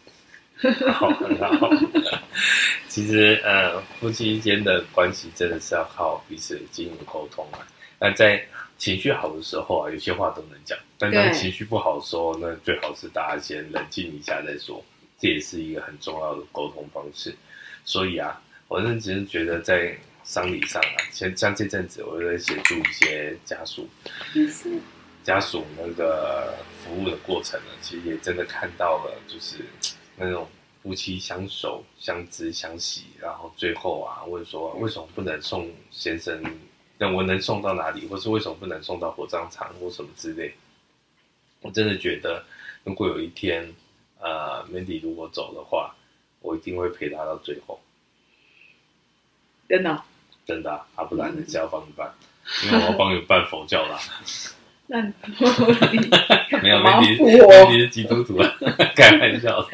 [0.91, 1.69] 好，很好。
[2.87, 7.59] 其实呃，夫妻间的关系真的是要靠彼此经营沟通啊。
[7.99, 8.43] 那在
[8.77, 14.83] 情绪好的时候啊，有些话都能讲；但当情绪不好的时候，那最好是大家先冷静一下再说。
[15.19, 17.35] 这也是一个很重要的沟通方式。
[17.85, 19.97] 所以啊，我认真觉得在。
[20.25, 23.85] 丧礼上啊，像像这阵子，我在协助一些家属，
[25.21, 29.57] 家属那个服务的过程呢，其实也真的看到了，就是
[30.15, 30.47] 那种
[30.81, 36.43] 夫妻相守、相知、相惜，然后最后啊，问说为什么不能送先生？
[36.97, 38.07] 那我能送到哪里？
[38.07, 40.53] 或是为什么不能送到火葬场或什么之类？
[41.61, 42.43] 我真的觉得，
[42.83, 43.73] 如果有一天，
[44.19, 45.95] 呃，Mandy 如果走的话，
[46.41, 47.79] 我一定会陪他到最后。
[49.67, 50.03] 真的。
[50.45, 52.13] 真的啊，啊不然人家要帮你办，
[52.65, 53.97] 因为我要帮你办佛教啦。
[54.85, 55.01] 那
[56.61, 58.55] 没有问题，问题是基督徒啊，
[58.95, 59.69] 开玩笑的。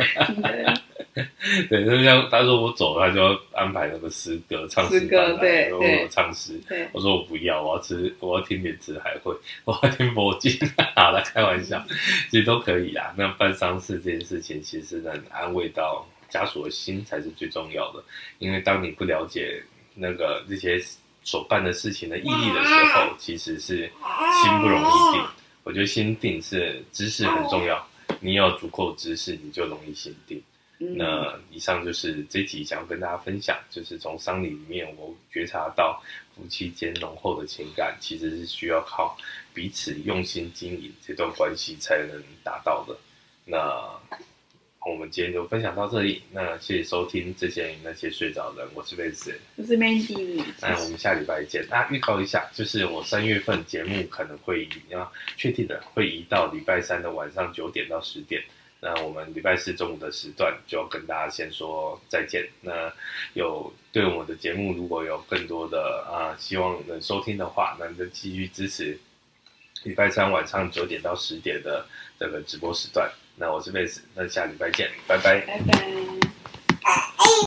[1.69, 6.59] 对，就像他说我走了，他就要安排那个诗歌唱诗歌，对，然后我唱诗。
[6.93, 9.35] 我说我不要，我要吃，我要听点词海会，
[9.65, 10.51] 我要听佛经。
[10.95, 11.83] 好了，开玩笑，
[12.29, 13.11] 其实都可以啊。
[13.17, 18.01] 那办丧事这件事情，其实能安慰到家属的心才是最重要的，
[18.37, 19.61] 因为当你不了解。
[20.01, 20.79] 那个这些
[21.29, 23.87] 所办的事情的意义的时候，其实是
[24.41, 25.23] 心不容易定。
[25.63, 27.87] 我觉得心定是知识很重要，
[28.19, 30.41] 你要足够知识，你就容易心定。
[30.79, 36.01] 那以上就是这集想要跟大家分享，就是从丧礼里面我觉察到
[36.35, 39.15] 夫妻间浓厚的情感，其实是需要靠
[39.53, 42.97] 彼此用心经营这段关系才能达到的。
[43.45, 44.17] 那。
[44.85, 51.65] 我们今天就分享到这里，那谢谢收听之前那些睡着的人，我是 Vincent，我是 Mandy，那我们下礼拜见。
[51.69, 58.41] 那预告一下，就是我三月份节目可能会移，要确定的会移到礼拜三的晚上九点到十点。
[58.79, 62.47] 那我们礼拜四中午的时段就要跟大家先说再见。
[62.61, 62.91] 那
[63.33, 68.97] 有对我们的节目如果有更多的啊、呃，希望能收听的话，那就继续支持
[69.83, 71.85] 礼拜三晚上九点到十点的
[72.17, 73.11] 这个直播时段。
[73.39, 75.39] 那我是妹子那下礼拜见拜拜。
[75.47, 77.29] 拜拜。